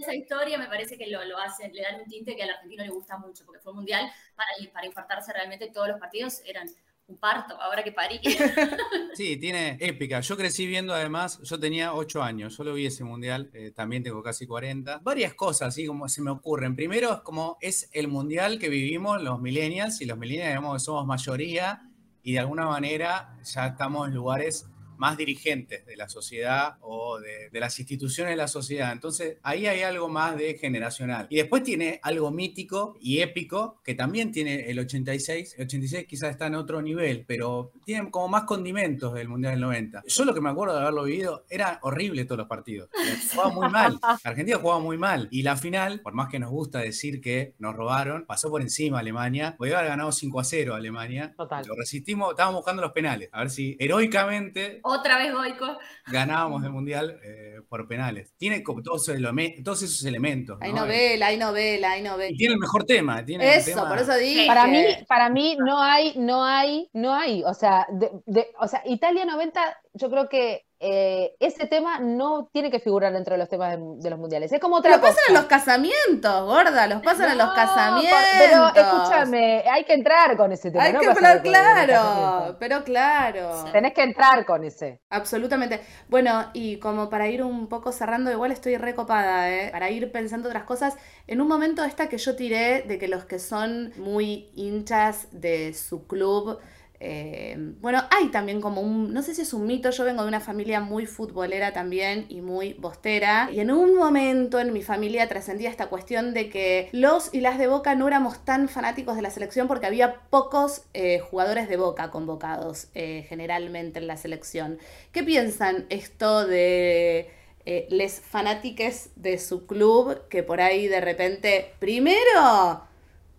esa 0.02 0.14
historia 0.14 0.58
me 0.58 0.68
parece 0.68 0.98
que 0.98 1.08
lo, 1.08 1.24
lo 1.26 1.38
hacen, 1.38 1.74
le 1.74 1.82
dan 1.82 2.02
un 2.02 2.08
tinte 2.08 2.36
que 2.36 2.44
al 2.44 2.52
argentino 2.52 2.84
le 2.84 2.90
gusta 2.90 3.18
mucho, 3.18 3.46
porque 3.46 3.62
fue 3.62 3.72
un 3.72 3.80
mundial 3.80 4.12
para, 4.36 4.86
infartarse 4.86 5.34
realmente 5.34 5.72
todos 5.72 5.88
los 5.88 6.00
partidos 6.00 6.42
eran 6.46 6.68
un 7.08 7.18
parto, 7.18 7.60
ahora 7.60 7.84
que 7.84 7.92
parí. 7.92 8.20
Sí, 9.16 9.38
tiene 9.38 9.78
épica. 9.80 10.22
Yo 10.22 10.36
crecí 10.36 10.66
viendo 10.66 10.92
además, 10.92 11.40
yo 11.44 11.60
tenía 11.60 11.94
8 11.94 12.24
años, 12.24 12.58
yo 12.58 12.64
lo 12.64 12.74
vi 12.74 12.88
ese 12.88 13.04
mundial, 13.04 13.52
eh, 13.54 13.70
también 13.70 14.02
tengo 14.02 14.24
casi 14.24 14.48
40. 14.48 15.00
Varias 15.04 15.36
cosas, 15.36 15.68
así 15.68 15.86
como 15.86 16.10
se 16.10 16.24
me 16.24 16.32
ocurren. 16.32 16.76
Primero 16.76 17.14
es 17.14 17.20
como 17.20 17.58
es 17.62 17.90
el 17.94 18.08
mundial 18.08 18.58
que 18.58 18.70
vivimos 18.70 19.22
los 19.22 19.40
millennials, 19.40 20.02
y 20.02 20.06
los 20.06 20.18
millennials 20.18 20.50
digamos 20.50 20.74
que 20.74 20.80
somos 20.80 21.06
mayoría, 21.06 21.84
y 22.24 22.34
de 22.34 22.40
alguna 22.40 22.66
manera 22.66 23.38
ya 23.44 23.68
estamos 23.68 24.08
en 24.08 24.16
lugares 24.16 24.66
más 25.04 25.18
dirigentes 25.18 25.86
de 25.86 25.98
la 25.98 26.08
sociedad 26.08 26.78
o 26.80 27.20
de, 27.20 27.60
las 27.60 27.78
instituciones 27.78 28.32
de 28.32 28.38
la 28.38 28.48
sociedad. 28.48 28.94
Entonces, 28.94 29.38
ahí 29.44 29.68
hay 29.68 29.82
algo 29.82 30.08
más 30.08 30.38
de 30.38 30.54
generacional. 30.54 31.28
Y 31.30 31.36
después 31.36 31.62
tiene 31.62 32.00
algo 32.04 32.32
mítico 32.32 32.96
y 33.02 33.20
épico, 33.20 33.82
que 33.84 33.96
también 33.96 34.32
tiene 34.32 34.70
el 34.70 34.80
86. 34.80 35.56
El 35.58 35.66
86 35.66 36.06
quizás 36.08 36.32
está 36.32 36.48
en 36.48 36.56
otro 36.56 36.82
nivel, 36.82 37.26
pero 37.28 37.74
tiene 37.84 38.10
como 38.12 38.30
más 38.30 38.44
condimentos 38.44 39.14
del 39.14 39.28
Mundial 39.28 39.56
del 39.56 39.62
90. 39.62 40.04
Yo 40.08 40.24
lo 40.24 40.34
que 40.34 40.40
me 40.40 40.50
acuerdo 40.52 40.76
de 40.76 40.80
haberlo 40.80 41.04
vivido, 41.04 41.44
era 41.50 41.80
horrible 41.82 42.24
todos 42.24 42.40
los 42.40 42.48
partidos. 42.48 42.90
Jugaba 43.34 43.54
muy 43.54 43.70
mal. 43.70 44.00
Argentina 44.24 44.58
jugaba 44.58 44.80
muy 44.80 44.98
mal. 44.98 45.28
Y 45.32 45.42
la 45.42 45.58
final, 45.58 46.00
por 46.00 46.14
más 46.14 46.30
que 46.30 46.40
nos 46.40 46.50
gusta 46.50 46.80
decir 46.80 47.20
que 47.20 47.56
nos 47.60 47.76
robaron, 47.76 48.26
pasó 48.26 48.50
por 48.50 48.62
encima 48.62 49.00
Alemania. 49.00 49.56
Podía 49.58 49.80
haber 49.80 49.90
ganado 49.90 50.14
5 50.14 50.40
a 50.40 50.44
0 50.46 50.76
Alemania. 50.76 51.34
Total. 51.36 51.66
Lo 51.68 51.76
resistimos, 51.76 52.30
estábamos 52.30 52.60
buscando 52.60 52.82
los 52.82 52.94
penales. 52.94 53.28
A 53.34 53.40
ver 53.40 53.50
si 53.50 53.76
heroicamente 53.82 54.80
otra 54.94 55.18
vez 55.18 55.34
Goico. 55.34 55.78
Ganábamos 56.08 56.64
el 56.64 56.72
mundial 56.72 57.20
eh, 57.24 57.62
por 57.68 57.88
penales. 57.88 58.34
Tiene 58.38 58.64
como 58.64 58.82
todos, 58.82 59.08
esos 59.10 60.06
elementos. 60.06 60.58
Hay 60.62 60.74
novela, 60.74 61.28
hay 61.28 61.38
novela, 61.38 61.92
hay 61.92 62.02
novela. 62.02 62.32
Y 62.32 62.38
tiene 62.38 62.54
el 62.54 62.60
mejor 62.60 62.84
tema. 62.86 63.24
Tiene 63.26 63.56
eso, 63.56 63.88
por 63.88 64.00
eso 64.00 64.16
digo. 64.16 64.48
Para 64.48 64.68
mí, 64.68 64.84
para 65.08 65.30
mí 65.30 65.58
no 65.60 65.82
hay, 65.82 66.14
no 66.18 66.44
hay, 66.44 66.90
no 66.94 67.14
hay. 67.14 67.44
O 67.44 67.54
sea, 67.54 67.86
de, 67.90 68.48
o 68.60 68.68
sea, 68.68 68.82
Italia 68.86 69.26
90, 69.26 69.62
yo 69.94 70.10
creo 70.10 70.28
que 70.28 70.66
eh, 70.86 71.36
ese 71.40 71.66
tema 71.68 72.00
no 72.00 72.50
tiene 72.52 72.70
que 72.70 72.80
figurar 72.80 73.14
dentro 73.14 73.36
de 73.36 73.38
los 73.38 73.48
temas 73.48 73.78
de, 73.80 74.10
los 74.10 74.20
mundiales. 74.20 74.52
Es 74.52 74.60
como 74.60 74.76
otra 74.76 74.98
Lo 74.98 75.02
pasan 75.02 75.24
en 75.30 75.34
los 75.36 75.46
casamientos, 75.46 76.46
gorda, 76.46 76.88
los 76.88 77.02
pasan 77.02 77.32
en 77.32 77.38
los 77.38 77.54
casamientos. 77.54 78.20
Pero 78.38 78.68
escúchame, 78.68 79.64
hay 79.72 79.86
que 79.86 79.94
entrar 79.94 80.36
con 80.36 80.52
ese 80.52 80.72
tema. 80.72 80.84
Hay 80.84 80.94
que 80.94 81.08
hablar 81.08 81.42
claro, 81.42 82.58
pero 82.60 82.84
claro. 82.84 83.64
Tenés 83.72 83.94
que 83.94 84.04
entrar 84.04 84.46
con 84.46 84.66
ese. 84.66 85.00
Absolutamente. 85.10 85.80
Bueno, 86.10 86.50
y 86.54 86.80
como 86.80 87.10
para 87.10 87.30
ir 87.30 87.44
un 87.44 87.70
poco 87.70 87.94
cerrando, 87.94 88.30
igual 88.30 88.52
estoy 88.52 88.76
recopada, 88.76 89.50
¿eh? 89.52 89.70
Para 89.72 89.90
ir 89.90 90.12
pensando 90.12 90.50
otras 90.50 90.64
cosas. 90.64 90.98
En 91.28 91.40
un 91.40 91.48
momento 91.48 91.86
esta 91.86 92.10
que 92.10 92.18
yo 92.18 92.36
tiré 92.36 92.82
de 92.82 92.98
que 92.98 93.08
los 93.08 93.24
que 93.24 93.40
son 93.40 93.94
muy 93.96 94.50
hinchas 94.56 95.28
de 95.32 95.74
su 95.74 96.08
club 96.08 96.60
eh, 97.06 97.58
bueno, 97.82 98.02
hay 98.12 98.30
también 98.30 98.62
como 98.62 98.80
un, 98.80 99.14
no 99.14 99.22
sé 99.24 99.36
si 99.36 99.42
es 99.42 99.54
un 99.54 99.68
mito, 99.68 99.90
yo 99.90 100.06
vengo 100.06 100.22
de 100.22 100.30
una 100.30 100.40
familia 100.40 100.80
muy 100.80 101.06
futbolera 101.06 101.74
también 101.74 102.26
y 102.30 102.40
muy 102.40 102.76
bostera, 102.76 103.50
y 103.52 103.60
en 103.60 103.72
un 103.72 103.94
momento 103.96 104.58
en 104.62 104.72
mi 104.72 104.82
familia 104.82 105.28
trascendía 105.28 105.70
esta 105.70 105.88
cuestión 105.88 106.34
de 106.34 106.50
que 106.50 106.88
los 106.94 107.34
y 107.34 107.42
las 107.42 107.58
de 107.58 107.68
Boca 107.68 107.94
no 107.96 108.08
éramos 108.08 108.46
tan 108.46 108.70
fanáticos 108.70 109.18
de 109.18 109.22
la 109.22 109.32
selección 109.32 109.68
porque 109.68 109.86
había 109.86 110.22
pocos 110.30 110.84
eh, 110.94 111.20
jugadores 111.20 111.68
de 111.68 111.76
Boca 111.76 112.10
convocados 112.10 112.88
eh, 112.96 113.26
generalmente 113.28 114.00
en 114.00 114.08
la 114.08 114.16
selección. 114.16 114.80
¿Qué 115.12 115.24
piensan 115.24 115.86
esto 115.90 116.48
de... 116.48 117.30
les 117.66 118.22
fanáticos 118.22 119.10
de 119.18 119.40
su 119.40 119.66
club 119.66 120.28
que 120.30 120.42
por 120.42 120.62
ahí 120.62 120.88
de 120.88 121.02
repente, 121.02 121.74
primero, 121.80 122.93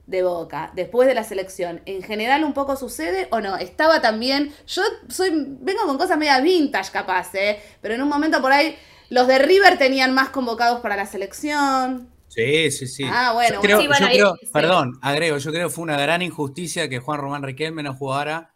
de 0.06 0.22
Boca 0.22 0.70
después 0.74 1.08
de 1.08 1.14
la 1.14 1.24
selección, 1.24 1.80
¿en 1.86 2.02
general 2.02 2.44
un 2.44 2.52
poco 2.52 2.76
sucede 2.76 3.28
o 3.30 3.40
no? 3.40 3.56
Estaba 3.56 4.00
también, 4.00 4.52
yo 4.66 4.82
soy, 5.08 5.30
vengo 5.60 5.86
con 5.86 5.98
cosas 5.98 6.18
media 6.18 6.40
vintage 6.40 6.92
capaz, 6.92 7.34
¿eh? 7.34 7.58
Pero 7.80 7.94
en 7.94 8.02
un 8.02 8.08
momento 8.08 8.40
por 8.40 8.52
ahí 8.52 8.76
los 9.10 9.26
de 9.26 9.38
River 9.38 9.78
tenían 9.78 10.12
más 10.14 10.30
convocados 10.30 10.80
para 10.80 10.96
la 10.96 11.06
selección. 11.06 12.10
Sí, 12.28 12.70
sí, 12.70 12.88
sí. 12.88 13.04
Ah, 13.08 13.32
bueno, 13.32 13.60
perdón, 14.52 14.98
agrego, 15.02 15.38
yo 15.38 15.52
creo 15.52 15.68
que 15.68 15.74
fue 15.74 15.84
una 15.84 15.98
gran 15.98 16.20
injusticia 16.20 16.88
que 16.88 16.98
Juan 16.98 17.20
Román 17.20 17.42
Riquelme 17.44 17.82
no 17.82 17.94
jugara 17.94 18.54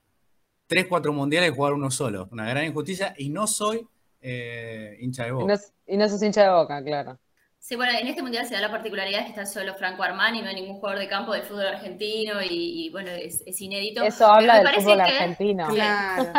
tres, 0.66 0.86
cuatro 0.88 1.12
mundiales 1.12 1.50
y 1.50 1.54
jugar 1.54 1.74
uno 1.74 1.90
solo. 1.90 2.28
Una 2.32 2.48
gran 2.48 2.64
injusticia 2.64 3.14
y 3.16 3.30
no 3.30 3.46
soy 3.46 3.86
eh, 4.20 4.96
hincha 5.00 5.24
de 5.24 5.32
Boca. 5.32 5.60
Y 5.86 5.96
no, 5.96 6.06
y 6.06 6.08
sos 6.08 6.22
hincha 6.22 6.42
de 6.42 6.50
Boca, 6.50 6.82
claro. 6.82 7.18
Sí, 7.60 7.76
bueno, 7.76 7.92
en 7.98 8.06
este 8.06 8.22
mundial 8.22 8.46
se 8.46 8.54
da 8.54 8.60
la 8.60 8.70
particularidad 8.70 9.24
que 9.24 9.30
está 9.30 9.44
solo 9.44 9.74
Franco 9.74 10.02
Armani, 10.02 10.40
no 10.40 10.48
hay 10.48 10.54
ningún 10.54 10.76
jugador 10.76 11.00
de 11.00 11.08
campo 11.08 11.32
del 11.32 11.42
fútbol 11.42 11.66
argentino 11.66 12.40
y, 12.42 12.88
bueno, 12.90 13.10
es, 13.10 13.42
inédito. 13.60 14.02
Eso 14.02 14.26
habla 14.26 14.62
del 14.62 14.74
fútbol 14.74 15.00
argentino. 15.00 15.68
Claro, 15.68 16.32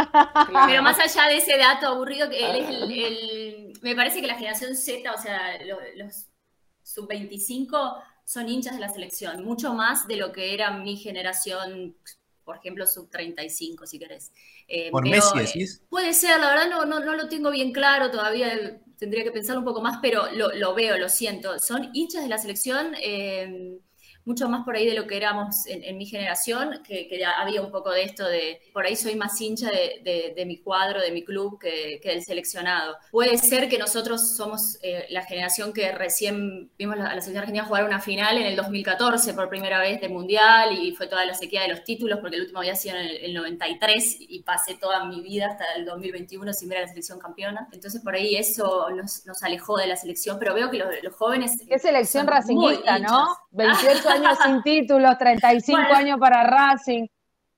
Pero 0.68 0.82
más 0.82 1.00
allá 1.00 1.28
de 1.30 1.38
ese 1.38 1.58
dato 1.58 1.88
aburrido, 1.88 2.30
que 2.30 2.50
él 2.50 2.56
es 2.56 2.70
el, 2.70 3.74
me 3.82 3.96
parece 3.96 4.22
que 4.22 4.28
la 4.28 4.36
generación 4.36 4.76
Z, 4.76 5.14
o 5.14 5.22
sea, 5.22 5.64
los, 5.66 5.80
los 5.96 6.26
sub-25 6.84 8.02
son 8.26 8.50
hinchas 8.50 8.76
de 8.76 8.80
la 8.80 8.90
selección, 8.90 9.44
mucho 9.44 9.74
más 9.74 10.08
de 10.08 10.16
lo 10.16 10.32
que 10.32 10.54
era 10.54 10.72
mi 10.72 10.98
generación 10.98 11.96
por 12.50 12.58
ejemplo, 12.58 12.88
sub-35, 12.88 13.86
si 13.86 14.00
querés. 14.00 14.32
Eh, 14.68 14.90
¿Por 14.90 15.08
Messi 15.08 15.38
decís? 15.38 15.82
Eh, 15.84 15.86
puede 15.88 16.14
ser, 16.16 16.40
la 16.40 16.50
verdad 16.50 16.68
no, 16.68 16.84
no, 16.84 17.00
no, 17.00 17.14
lo 17.14 17.30
tengo 17.30 17.52
bien 17.52 17.72
claro, 17.72 18.10
todavía 18.10 18.82
tendría 19.00 19.24
que 19.24 19.32
pensar 19.32 19.58
un 19.58 19.64
poco 19.66 19.82
más, 19.82 20.00
pero 20.02 20.32
lo, 20.34 20.54
lo 20.56 20.76
veo, 20.76 20.98
lo 20.98 21.10
siento. 21.10 21.60
Son 21.60 21.90
hinchas 21.94 22.24
de 22.24 22.30
la 22.30 22.38
selección. 22.38 22.94
Eh, 23.02 23.80
mucho 24.30 24.48
más 24.48 24.64
por 24.64 24.76
ahí 24.76 24.86
de 24.86 24.94
lo 24.94 25.08
que 25.08 25.18
éramos 25.18 25.66
en, 25.66 25.98
mi 25.98 26.06
generación, 26.06 26.84
que, 26.88 27.10
había 27.26 27.64
un 27.64 27.72
poco 27.72 27.90
de 27.90 28.04
esto 28.04 28.28
de, 28.28 28.62
por 28.72 28.86
ahí 28.86 28.96
soy 28.96 29.16
más 29.16 29.42
hincha 29.42 29.72
de, 29.72 30.44
mi 30.46 30.58
cuadro, 30.60 31.02
de 31.02 31.12
mi 31.12 31.26
club, 31.26 31.60
que, 31.60 32.00
del 32.04 32.24
seleccionado. 32.24 32.96
Puede 33.10 33.40
ser 33.40 33.68
que 33.68 33.80
nosotros 33.80 34.36
somos 34.38 34.78
eh, 34.84 35.08
la 35.10 35.24
generación 35.24 35.74
que 35.74 35.92
recién 35.94 36.70
vimos 36.78 36.98
a 36.98 37.16
la 37.16 37.22
selección 37.22 37.38
argentina 37.38 37.66
jugar 37.66 37.86
una 37.86 38.00
final 38.00 38.38
en 38.38 38.46
el 38.46 38.56
2014 38.56 39.34
por 39.34 39.50
primera 39.50 39.80
vez 39.80 40.00
de 40.00 40.10
Mundial 40.10 40.78
y 40.80 40.96
fue 40.96 41.08
toda 41.08 41.26
la 41.26 41.34
sequía 41.34 41.64
de 41.64 41.70
los 41.70 41.84
títulos, 41.84 42.20
porque 42.20 42.36
el 42.36 42.44
último 42.44 42.60
había 42.60 42.76
sido 42.76 42.98
en 42.98 43.08
el, 43.08 43.34
93 43.34 44.18
y 44.20 44.44
pasé 44.44 44.76
toda 44.76 45.06
mi 45.06 45.22
vida 45.22 45.48
hasta 45.48 45.66
el 45.76 45.86
2021 45.86 46.54
sin 46.54 46.70
ver 46.70 46.78
a 46.78 46.82
la 46.82 46.88
selección 46.88 47.18
campeona. 47.18 47.68
Entonces 47.72 48.00
por 48.04 48.14
ahí 48.14 48.36
eso 48.36 48.90
nos, 48.92 49.24
alejó 49.42 49.78
de 49.78 49.88
la 49.88 49.96
selección, 49.96 50.38
pero 50.38 50.54
veo 50.54 50.70
que 50.70 50.78
los, 50.78 51.16
jóvenes... 51.16 51.54
Qué 51.68 51.80
selección 51.80 52.28
racingista, 52.28 53.00
¿no? 53.00 53.28
28 53.52 54.08
años 54.10 54.19
años 54.20 54.38
sin 54.44 54.62
títulos, 54.64 55.18
35 55.18 55.80
años 55.94 56.20
para 56.20 56.44
Racing. 56.44 57.08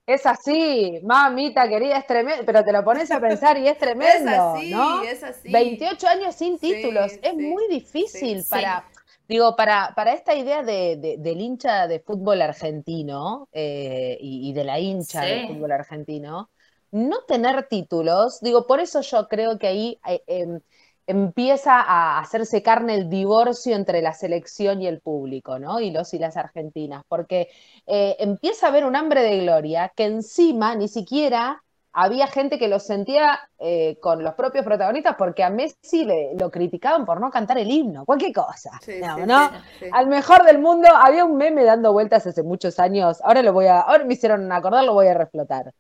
Es 0.06 0.26
así, 0.26 1.00
mamita 1.04 1.70
querida, 1.70 1.98
es 1.98 2.08
tremendo, 2.08 2.44
pero 2.46 2.64
te 2.64 2.72
lo 2.74 2.84
pones 2.84 3.12
a 3.12 3.20
pensar 3.20 3.58
y 3.58 3.68
es 3.68 3.78
tremendo, 3.80 4.32
es 4.32 4.40
así, 4.40 4.72
¿no? 4.72 5.04
Es 5.04 5.24
así. 5.24 5.52
28 5.52 6.08
años 6.08 6.36
sin 6.36 6.58
títulos, 6.58 7.14
es 7.22 7.34
muy 7.34 7.68
difícil 7.70 8.44
para, 8.50 8.84
digo, 9.28 9.56
para, 9.56 9.94
para 9.96 10.14
esta 10.14 10.34
idea 10.34 10.64
de, 10.64 11.18
del 11.20 11.40
hincha 11.40 11.88
de 11.88 12.00
fútbol 12.00 12.42
argentino 12.42 13.48
eh, 13.52 14.18
y, 14.20 14.52
de 14.54 14.64
la 14.64 14.80
hincha 14.80 15.22
del 15.22 15.48
fútbol 15.48 15.72
argentino, 15.72 16.50
no 16.92 17.24
tener 17.24 17.68
títulos, 17.68 18.42
digo, 18.42 18.68
por 18.68 18.80
eso 18.80 19.02
yo 19.02 19.28
creo 19.28 19.58
que 19.58 19.68
ahí 19.68 20.00
eh, 20.08 20.24
em, 20.28 20.60
empieza 21.12 21.80
a 21.82 22.20
hacerse 22.20 22.64
carne 22.64 22.96
el 22.96 23.10
divorcio 23.10 23.76
entre 23.76 24.02
la 24.02 24.14
selección 24.14 24.82
y 24.82 24.88
el 24.88 25.02
público, 25.02 25.60
¿no? 25.60 25.80
Y 25.80 25.92
los 25.92 26.14
y 26.14 26.20
las 26.20 26.38
argentinas, 26.38 27.04
porque 27.08 27.50
eh, 27.86 28.16
empieza 28.20 28.66
a 28.66 28.70
haber 28.70 28.86
un 28.86 28.96
hambre 28.96 29.22
de 29.22 29.42
gloria 29.42 29.92
que 29.96 30.06
encima 30.06 30.74
ni 30.76 30.88
siquiera 30.88 31.62
había 31.94 32.28
gente 32.28 32.58
que 32.58 32.68
lo 32.70 32.80
sentía 32.80 33.40
eh, 33.60 33.98
con 34.02 34.24
los 34.24 34.34
propios 34.36 34.64
protagonistas 34.64 35.16
porque 35.18 35.44
a 35.44 35.50
Messi 35.50 36.06
le, 36.06 36.36
lo 36.40 36.50
criticaban 36.50 37.06
por 37.06 37.20
no 37.20 37.30
cantar 37.30 37.58
el 37.58 37.70
himno, 37.70 38.06
cualquier 38.06 38.32
cosa. 38.32 38.72
no, 39.26 39.52
Al 39.92 40.08
mejor 40.08 40.46
del 40.46 40.60
mundo 40.60 40.88
había 40.96 41.26
un 41.26 41.36
meme 41.36 41.64
dando 41.64 41.92
vueltas 41.92 42.26
hace 42.26 42.44
muchos 42.44 42.80
años, 42.80 43.20
ahora 43.24 43.42
lo 43.42 43.52
voy 43.52 43.66
a, 43.68 43.82
ahora 43.82 44.06
me 44.06 44.14
hicieron 44.14 44.50
acordar, 44.52 44.86
lo 44.86 44.94
voy 44.94 45.08
a 45.08 45.14
reflotar, 45.14 45.74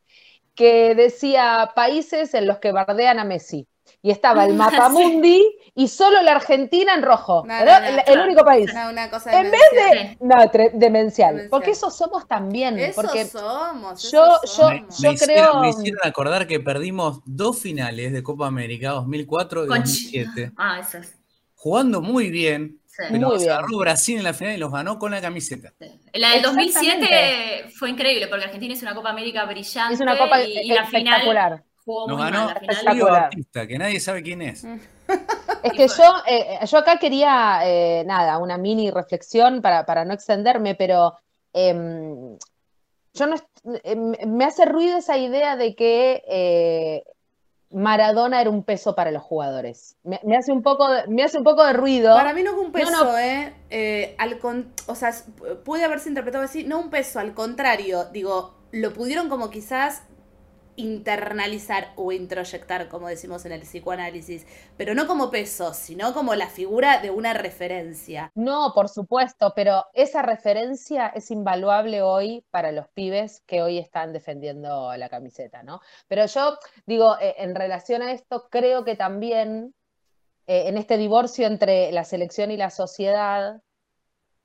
que 0.55 0.95
decía 0.95 1.71
países 1.75 2.33
en 2.33 2.47
los 2.47 2.59
que 2.59 2.71
bardean 2.71 3.19
a 3.19 3.23
Messi 3.23 3.67
y 4.01 4.11
estaba 4.11 4.45
el 4.45 4.53
mapa 4.55 4.89
mundi 4.89 5.43
y 5.75 5.87
solo 5.87 6.21
la 6.21 6.33
Argentina 6.33 6.93
en 6.95 7.03
rojo. 7.03 7.45
el, 7.47 8.19
único 8.19 8.43
país. 8.43 8.71
Una 8.89 9.09
cosa 9.09 9.39
en 9.39 9.51
vez 9.51 9.61
de. 9.73 10.17
No, 10.19 10.35
demencial, 10.73 11.47
Porque 11.49 11.71
eso 11.71 11.89
somos 11.89 12.27
también. 12.27 12.77
Eso 12.79 13.01
porque 13.01 13.25
somos. 13.25 14.11
yo, 14.11 14.39
yo, 14.57 14.69
yo 14.99 15.15
creo. 15.15 15.61
me 15.61 15.69
hicieron 15.69 15.99
acordar 16.03 16.47
que 16.47 16.59
perdimos 16.59 17.21
dos 17.25 17.59
finales 17.59 18.11
de 18.11 18.23
Copa 18.23 18.47
América, 18.47 18.91
2004 18.91 19.65
y 19.65 19.67
2007. 19.67 20.51
Ah, 20.57 20.79
esas. 20.79 21.13
Jugando 21.55 22.01
muy 22.01 22.29
bien. 22.31 22.80
Pero 22.97 23.29
muy 23.29 23.47
agarró 23.47 23.77
Brasil 23.77 24.17
en 24.17 24.23
la 24.23 24.33
final 24.33 24.55
y 24.55 24.57
los 24.57 24.71
ganó 24.71 24.99
con 24.99 25.11
la 25.11 25.21
camiseta. 25.21 25.73
La 26.13 26.31
del 26.31 26.41
2007 26.41 27.71
fue 27.75 27.89
increíble 27.89 28.27
porque 28.27 28.45
Argentina 28.45 28.73
es 28.73 28.81
una 28.81 28.93
Copa 28.93 29.09
América 29.09 29.45
brillante. 29.45 29.93
Es 29.93 29.99
una 29.99 30.17
Copa 30.17 30.41
y, 30.41 30.67
la 30.67 30.83
espectacular. 30.83 31.63
Nos 31.85 32.17
ganó 32.17 32.53
Julio 32.87 33.05
Batista, 33.07 33.67
que 33.67 33.77
nadie 33.77 33.99
sabe 33.99 34.21
quién 34.21 34.41
es. 34.41 34.63
Mm. 34.63 34.79
Es 35.63 35.73
que 35.73 35.87
yo, 35.87 36.15
eh, 36.25 36.59
yo 36.65 36.77
acá 36.79 36.97
quería, 36.97 37.59
eh, 37.65 38.03
nada, 38.05 38.39
una 38.39 38.57
mini 38.57 38.89
reflexión 38.89 39.61
para, 39.61 39.85
para 39.85 40.05
no 40.05 40.13
extenderme, 40.13 40.73
pero 40.73 41.17
em, 41.53 42.35
yo 43.13 43.27
no, 43.27 43.35
em, 43.83 44.13
me 44.25 44.45
hace 44.45 44.65
ruido 44.65 44.97
esa 44.97 45.17
idea 45.17 45.57
de 45.57 45.75
que 45.75 46.23
eh, 46.27 47.03
Maradona 47.71 48.41
era 48.41 48.49
un 48.49 48.63
peso 48.63 48.95
para 48.95 49.11
los 49.11 49.23
jugadores. 49.23 49.97
Me, 50.03 50.17
hace 50.37 50.51
un 50.51 50.61
poco 50.61 50.89
de, 50.89 51.07
me 51.07 51.23
hace 51.23 51.37
un 51.37 51.43
poco 51.43 51.65
de 51.65 51.73
ruido. 51.73 52.15
Para 52.15 52.33
mí 52.33 52.43
no 52.43 52.51
es 52.51 52.57
un 52.57 52.71
peso, 52.71 53.17
¿eh? 53.17 54.15
al 54.17 54.39
o 54.87 54.95
sea, 54.95 55.13
puede 55.63 55.85
haberse 55.85 56.09
interpretado 56.09 56.43
así, 56.43 56.63
no 56.63 56.79
un 56.79 56.89
peso, 56.89 57.19
al 57.19 57.33
contrario, 57.33 58.05
digo, 58.05 58.55
lo 58.71 58.93
pudieron 58.93 59.29
como 59.29 59.49
quizás 59.49 60.03
internalizar 60.81 61.93
o 61.95 62.11
introyectar, 62.11 62.89
como 62.89 63.07
decimos 63.07 63.45
en 63.45 63.51
el 63.51 63.61
psicoanálisis, 63.61 64.45
pero 64.77 64.95
no 64.95 65.07
como 65.07 65.29
peso, 65.29 65.73
sino 65.73 66.13
como 66.13 66.35
la 66.35 66.47
figura 66.47 67.01
de 67.01 67.11
una 67.11 67.33
referencia. 67.33 68.31
No, 68.35 68.73
por 68.73 68.89
supuesto, 68.89 69.53
pero 69.55 69.85
esa 69.93 70.21
referencia 70.21 71.07
es 71.07 71.29
invaluable 71.31 72.01
hoy 72.01 72.43
para 72.49 72.71
los 72.71 72.87
pibes 72.89 73.41
que 73.45 73.61
hoy 73.61 73.77
están 73.77 74.11
defendiendo 74.11 74.95
la 74.97 75.09
camiseta, 75.09 75.63
¿no? 75.63 75.81
Pero 76.07 76.25
yo 76.25 76.57
digo, 76.85 77.17
eh, 77.19 77.35
en 77.37 77.55
relación 77.55 78.01
a 78.01 78.11
esto, 78.11 78.47
creo 78.49 78.83
que 78.83 78.95
también 78.95 79.73
eh, 80.47 80.67
en 80.67 80.77
este 80.77 80.97
divorcio 80.97 81.45
entre 81.47 81.91
la 81.91 82.03
selección 82.03 82.51
y 82.51 82.57
la 82.57 82.71
sociedad, 82.71 83.61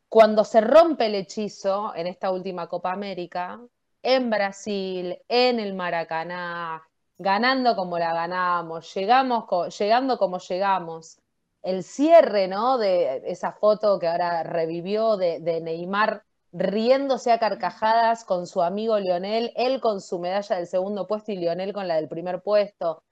cuando 0.09 0.45
se 0.45 0.61
rompe 0.61 1.07
el 1.07 1.15
hechizo 1.15 1.95
en 1.95 2.07
esta 2.07 2.31
última 2.31 2.69
Copa 2.69 2.93
América, 2.93 3.61
en 4.07 4.31
Brasil, 4.31 5.19
en 5.29 5.59
el 5.59 5.75
Maracaná, 5.75 6.89
ganando 7.19 7.75
como 7.75 7.99
la 7.99 8.15
ganamos, 8.15 8.95
llegamos, 8.95 9.77
llegando 9.77 10.17
como 10.17 10.39
llegamos. 10.39 11.19
El 11.63 11.83
cierre, 11.83 12.47
¿no? 12.47 12.79
De 12.79 13.23
esa 13.27 13.51
foto 13.51 13.99
que 13.99 14.07
ahora 14.07 14.45
revivió 14.45 15.17
de, 15.17 15.41
Neymar 15.61 16.23
riéndose 16.53 17.33
a 17.33 17.41
carcajadas 17.41 18.25
con 18.25 18.47
su 18.47 18.63
amigo 18.63 18.97
Lionel, 19.01 19.53
él 19.57 19.81
con 19.81 20.01
su 20.01 20.21
medalla 20.21 20.55
del 20.55 20.69
segundo 20.69 21.09
puesto 21.09 21.33
y 21.33 21.37
Lionel 21.39 21.73
con 21.73 21.89
la 21.89 21.97
del 21.97 22.09
primer 22.09 22.43
puesto. 22.43 23.03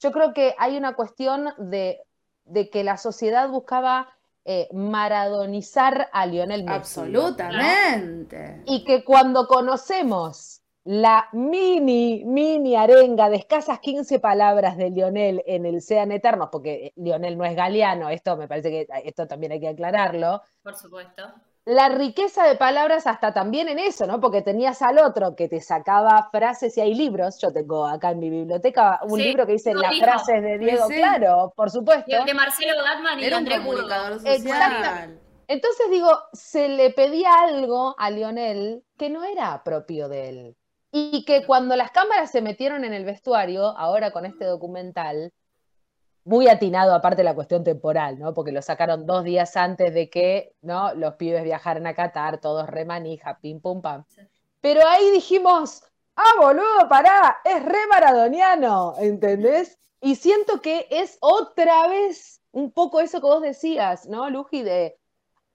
Yo 0.00 0.12
creo 0.12 0.34
que 0.34 0.54
hay 0.58 0.76
una 0.76 0.94
cuestión 0.94 1.48
de, 1.56 2.02
de 2.44 2.68
que 2.68 2.84
la 2.84 2.98
sociedad 2.98 3.48
buscaba 3.48 4.14
eh, 4.44 4.68
maradonizar 4.72 6.08
a 6.12 6.26
Lionel 6.26 6.64
Messi. 6.64 6.76
Absolutamente. 6.76 8.62
Y 8.66 8.84
que 8.84 9.04
cuando 9.04 9.46
conocemos 9.46 10.62
la 10.84 11.28
mini, 11.32 12.24
mini 12.24 12.74
arenga 12.74 13.30
de 13.30 13.36
escasas 13.36 13.78
15 13.78 14.18
palabras 14.18 14.76
de 14.76 14.90
Lionel 14.90 15.42
en 15.46 15.64
el 15.64 15.80
Sean 15.80 16.10
Eternos, 16.10 16.48
porque 16.50 16.92
Lionel 16.96 17.38
no 17.38 17.44
es 17.44 17.54
galeano, 17.54 18.08
esto 18.08 18.36
me 18.36 18.48
parece 18.48 18.70
que 18.70 18.88
esto 19.04 19.28
también 19.28 19.52
hay 19.52 19.60
que 19.60 19.68
aclararlo. 19.68 20.42
Por 20.62 20.74
supuesto 20.74 21.22
la 21.64 21.88
riqueza 21.88 22.44
de 22.46 22.56
palabras 22.56 23.06
hasta 23.06 23.32
también 23.32 23.68
en 23.68 23.78
eso, 23.78 24.06
¿no? 24.06 24.20
Porque 24.20 24.42
tenías 24.42 24.82
al 24.82 24.98
otro 24.98 25.36
que 25.36 25.48
te 25.48 25.60
sacaba 25.60 26.28
frases 26.30 26.76
y 26.76 26.80
hay 26.80 26.94
libros. 26.94 27.38
Yo 27.40 27.52
tengo 27.52 27.86
acá 27.86 28.10
en 28.10 28.18
mi 28.18 28.30
biblioteca 28.30 29.00
un 29.04 29.20
libro 29.20 29.46
que 29.46 29.52
dice 29.52 29.74
las 29.74 29.96
frases 29.98 30.42
de 30.42 30.58
Diego, 30.58 30.88
claro, 30.88 31.52
por 31.54 31.70
supuesto. 31.70 32.24
De 32.24 32.34
Marcelo 32.34 32.72
Gatman 32.82 33.20
y 33.20 33.24
Era 33.24 33.38
un 33.38 33.46
comunicador 33.46 34.20
social. 34.20 35.20
Entonces 35.46 35.90
digo, 35.90 36.10
se 36.32 36.68
le 36.68 36.90
pedía 36.90 37.30
algo 37.42 37.94
a 37.98 38.10
Lionel 38.10 38.82
que 38.96 39.10
no 39.10 39.22
era 39.24 39.62
propio 39.62 40.08
de 40.08 40.28
él. 40.28 40.56
Y 40.90 41.24
que 41.24 41.46
cuando 41.46 41.76
las 41.76 41.90
cámaras 41.90 42.30
se 42.30 42.42
metieron 42.42 42.84
en 42.84 42.92
el 42.92 43.04
vestuario, 43.04 43.66
ahora 43.78 44.10
con 44.10 44.26
este 44.26 44.44
documental, 44.44 45.32
muy 46.24 46.48
atinado 46.48 46.94
aparte 46.94 47.24
la 47.24 47.34
cuestión 47.34 47.64
temporal, 47.64 48.18
¿no? 48.18 48.34
Porque 48.34 48.52
lo 48.52 48.62
sacaron 48.62 49.06
dos 49.06 49.24
días 49.24 49.56
antes 49.56 49.92
de 49.92 50.08
que, 50.08 50.54
¿no? 50.62 50.94
Los 50.94 51.14
pibes 51.14 51.44
viajaran 51.44 51.86
a 51.86 51.94
Qatar, 51.94 52.40
todos 52.40 52.68
remanija, 52.68 53.38
pim 53.40 53.60
pum 53.60 53.82
pam. 53.82 54.04
Pero 54.60 54.86
ahí 54.86 55.10
dijimos, 55.10 55.82
ah, 56.16 56.32
boludo, 56.40 56.88
pará, 56.88 57.38
es 57.44 57.64
re 57.64 57.86
maradoniano, 57.90 58.94
¿entendés? 58.98 59.78
Y 60.00 60.16
siento 60.16 60.60
que 60.60 60.86
es 60.90 61.18
otra 61.20 61.88
vez 61.88 62.40
un 62.52 62.72
poco 62.72 63.00
eso 63.00 63.20
que 63.20 63.26
vos 63.26 63.42
decías, 63.42 64.06
¿no, 64.06 64.28
Luji? 64.30 64.62
De 64.62 64.98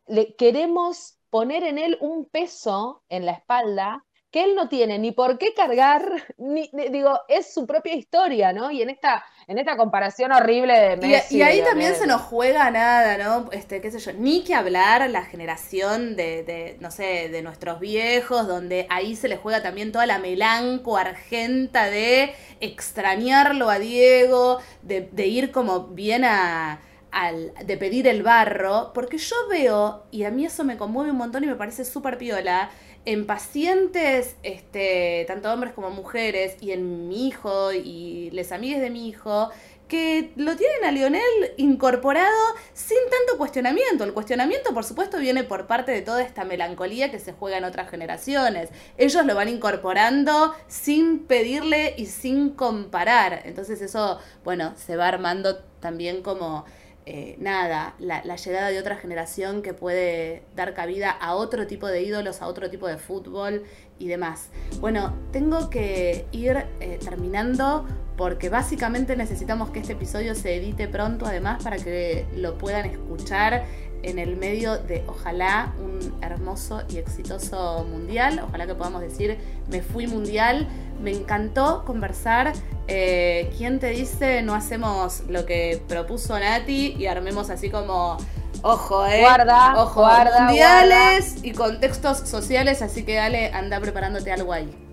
le, 0.08 0.36
queremos 0.36 1.20
poner 1.30 1.64
en 1.64 1.78
él 1.78 1.98
un 2.02 2.26
peso 2.26 3.04
en 3.10 3.26
la 3.26 3.34
espalda 3.34 4.06
que 4.32 4.44
él 4.44 4.56
no 4.56 4.68
tiene 4.68 5.00
ni 5.00 5.12
por 5.12 5.38
qué 5.38 5.54
cargar, 5.54 6.04
ni, 6.38 6.70
digo, 6.92 7.20
es 7.28 7.54
su 7.54 7.66
propia 7.66 7.96
historia, 7.96 8.54
¿no? 8.54 8.72
Y 8.72 8.82
en 8.82 8.90
esta, 8.90 9.24
en 9.48 9.58
esta 9.58 9.78
comparación 9.78 10.32
horrible 10.32 10.78
de 10.80 10.98
Messi. 10.98 11.38
Y, 11.38 11.42
ahí 11.42 11.62
también 11.64 11.96
se 11.96 12.08
nos 12.08 12.22
juega 12.22 12.70
nada, 12.72 13.18
¿no? 13.18 13.50
Este, 13.52 13.82
qué 13.82 13.92
sé 13.92 14.00
yo, 14.00 14.14
ni 14.14 14.44
que 14.44 14.56
hablar 14.56 15.10
la 15.10 15.24
generación 15.24 16.16
de, 16.16 16.44
de, 16.44 16.78
no 16.80 16.92
sé, 16.92 17.30
de 17.30 17.42
nuestros 17.42 17.80
viejos, 17.80 18.48
donde 18.48 18.88
ahí 18.90 19.16
se 19.16 19.28
le 19.28 19.38
juega 19.38 19.62
también 19.62 19.92
toda 19.92 20.06
la 20.06 20.20
melanco 20.20 20.98
argenta 20.98 21.86
de 21.86 22.34
extrañarlo 22.60 23.70
a 23.70 23.80
Diego, 23.80 24.60
de, 24.82 25.02
de 25.12 25.28
ir 25.28 25.52
como 25.52 25.88
bien 25.88 26.26
a... 26.26 26.82
Al, 27.12 27.54
de 27.66 27.78
pedir 27.78 28.08
el 28.08 28.22
barro, 28.22 28.92
porque 28.94 29.18
yo 29.18 29.36
veo, 29.50 30.04
y 30.12 30.24
a 30.24 30.32
mí 30.32 30.46
eso 30.46 30.64
me 30.64 30.78
conmueve 30.78 31.12
un 31.12 31.18
montón 31.18 31.44
y 31.44 31.48
me 31.48 31.56
parece 31.56 31.86
súper 31.86 32.18
piola, 32.18 32.70
en 33.06 33.26
pacientes, 33.26 34.36
este, 34.44 35.24
tanto 35.28 35.52
hombres 35.52 35.74
como 35.74 35.90
mujeres, 35.90 36.58
y 36.60 36.72
en 36.72 37.08
mi 37.08 37.28
hijo 37.30 37.72
y 37.72 38.30
les 38.32 38.52
amigues 38.52 38.82
de 38.82 38.90
mi 38.90 39.08
hijo, 39.08 39.50
que 39.88 40.34
lo 40.36 40.56
tienen 40.56 40.84
a 40.84 40.92
Lionel 40.92 41.54
incorporado 41.58 42.36
sin 42.74 42.98
tanto 43.10 43.38
cuestionamiento. 43.38 44.04
El 44.04 44.14
cuestionamiento, 44.14 44.74
por 44.74 44.84
supuesto, 44.84 45.18
viene 45.18 45.44
por 45.44 45.68
parte 45.68 45.92
de 45.92 46.02
toda 46.02 46.22
esta 46.22 46.44
melancolía 46.44 47.10
que 47.12 47.20
se 47.20 47.34
juega 47.34 47.58
en 47.58 47.64
otras 47.64 47.90
generaciones. 47.90 48.70
Ellos 48.98 49.26
lo 49.26 49.36
van 49.36 49.50
incorporando 49.50 50.54
sin 50.68 51.20
pedirle 51.20 51.94
y 51.98 52.08
sin 52.08 52.50
comparar. 52.50 53.42
Entonces 53.46 53.82
eso, 53.82 54.20
bueno, 54.44 54.74
se 54.76 54.96
va 54.98 55.08
armando 55.08 55.58
también 55.80 56.22
como 56.22 56.66
eh, 57.10 57.38
nada, 57.40 57.96
la, 58.00 58.22
llegada 58.36 58.68
de 58.68 58.78
otra 58.80 58.98
generación 58.98 59.62
que 59.62 59.74
puede 59.74 60.44
dar 60.58 60.74
cabida 60.74 61.10
a 61.10 61.36
otro 61.36 61.66
tipo 61.66 61.88
de 61.88 62.02
ídolos, 62.02 62.42
a 62.42 62.48
otro 62.48 62.70
tipo 62.70 62.86
de 62.86 62.98
fútbol 62.98 63.64
y 63.98 64.10
demás. 64.10 64.50
Bueno, 64.82 65.16
tengo 65.32 65.70
que 65.70 66.26
ir 66.34 66.66
eh, 66.82 67.00
terminando 67.02 67.86
porque 68.18 68.50
básicamente 68.50 69.16
necesitamos 69.16 69.70
que 69.70 69.80
este 69.80 69.94
episodio 69.94 70.36
se 70.36 70.58
edite 70.58 70.90
pronto, 70.90 71.26
además, 71.26 71.64
para 71.64 71.78
que 71.78 72.26
lo 72.36 72.58
puedan 72.58 72.86
escuchar 72.86 73.64
en 74.04 74.20
el 74.20 74.36
medio 74.38 74.78
de, 74.78 75.04
ojalá, 75.08 75.74
un 75.80 76.14
hermoso 76.22 76.82
y 76.90 76.98
exitoso 76.98 77.86
mundial. 77.90 78.42
Ojalá 78.48 78.68
que 78.68 78.76
podamos 78.76 79.02
decir, 79.02 79.38
me 79.70 79.82
fui 79.82 80.08
mundial. 80.08 80.68
Me 81.02 81.12
encantó 81.12 81.84
conversar. 81.86 82.54
Eh, 82.88 83.54
¿Quién 83.58 83.80
te 83.80 83.90
dice 83.90 84.42
no 84.42 84.56
hacemos 84.56 85.24
lo 85.28 85.46
que 85.46 85.82
propuso 85.88 86.40
Nati 86.40 86.96
y 86.98 87.06
armemos 87.08 87.50
así 87.50 87.70
como 87.70 88.18
Ojo, 88.62 89.06
eh. 89.06 89.22
Guarda, 89.22 89.74
ojo, 89.78 90.02
guarda, 90.02 90.46
mundiales 90.46 91.36
y 91.44 91.52
contextos 91.52 92.20
sociales, 92.20 92.82
así 92.82 93.04
que 93.04 93.16
dale, 93.16 93.52
anda 93.52 93.80
preparándote 93.80 94.32
algo 94.32 94.52
ahí. 94.52 94.87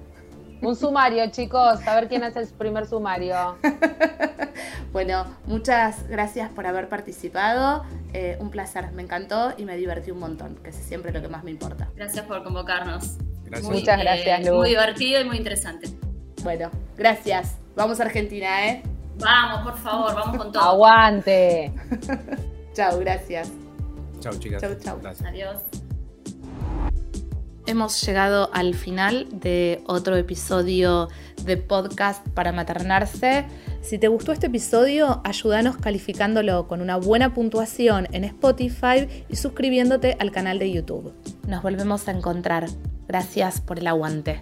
Un 0.63 0.77
sumario, 0.77 1.31
chicos, 1.31 1.87
a 1.87 1.95
ver 1.95 2.09
quién 2.09 2.23
hace 2.23 2.41
el 2.41 2.49
primer 2.49 2.87
sumario. 2.87 3.57
bueno, 4.93 5.27
muchas 5.47 6.09
gracias 6.09 6.51
por 6.51 6.67
haber 6.67 6.89
participado. 6.89 7.85
Eh, 8.13 8.37
un 8.41 8.51
placer, 8.51 8.93
me 8.93 9.03
encantó 9.03 9.53
y 9.57 9.65
me 9.65 9.77
divertí 9.77 10.11
un 10.11 10.21
montón, 10.21 10.57
que 10.57 10.71
es 10.71 10.77
siempre 10.77 11.13
lo 11.13 11.21
que 11.21 11.29
más 11.29 11.45
me 11.45 11.51
importa. 11.51 11.89
Gracias 11.97 12.25
por 12.25 12.43
convocarnos. 12.43 13.19
Muchas 13.63 13.99
gracias, 13.99 14.41
eh, 14.41 14.51
Lu. 14.51 14.57
Muy 14.57 14.71
divertido 14.71 15.21
y 15.21 15.25
muy 15.25 15.37
interesante. 15.37 15.89
Bueno, 16.43 16.71
gracias. 16.97 17.57
Vamos 17.77 18.01
a 18.01 18.05
Argentina, 18.05 18.69
¿eh? 18.69 18.83
Vamos, 19.19 19.63
por 19.63 19.79
favor, 19.79 20.15
vamos 20.15 20.37
con 20.37 20.53
todo. 20.53 20.63
Aguante. 20.63 21.73
chao, 22.75 22.99
gracias. 22.99 23.51
Chao, 24.21 24.33
chicas. 24.39 24.61
Chao, 24.61 24.75
chao. 24.75 25.13
Adiós. 25.27 25.84
Hemos 27.67 28.05
llegado 28.05 28.51
al 28.53 28.75
final 28.75 29.27
de 29.31 29.83
otro 29.87 30.17
episodio 30.17 31.09
de 31.45 31.57
podcast 31.57 32.27
para 32.29 32.53
maternarse. 32.53 33.47
Si 33.81 33.97
te 33.97 34.09
gustó 34.09 34.33
este 34.33 34.49
episodio, 34.49 35.23
ayúdanos 35.25 35.79
calificándolo 35.79 36.69
con 36.69 36.83
una 36.83 36.97
buena 36.97 37.33
puntuación 37.33 38.07
en 38.13 38.25
Spotify 38.25 39.09
y 39.31 39.37
suscribiéndote 39.37 40.17
al 40.21 40.31
canal 40.31 40.59
de 40.59 40.73
YouTube. 40.73 41.15
Nos 41.49 41.63
volvemos 41.63 42.07
a 42.07 42.13
encontrar. 42.13 42.67
Gracias 43.09 43.63
por 43.63 43.79
el 43.79 43.87
aguante. 43.87 44.41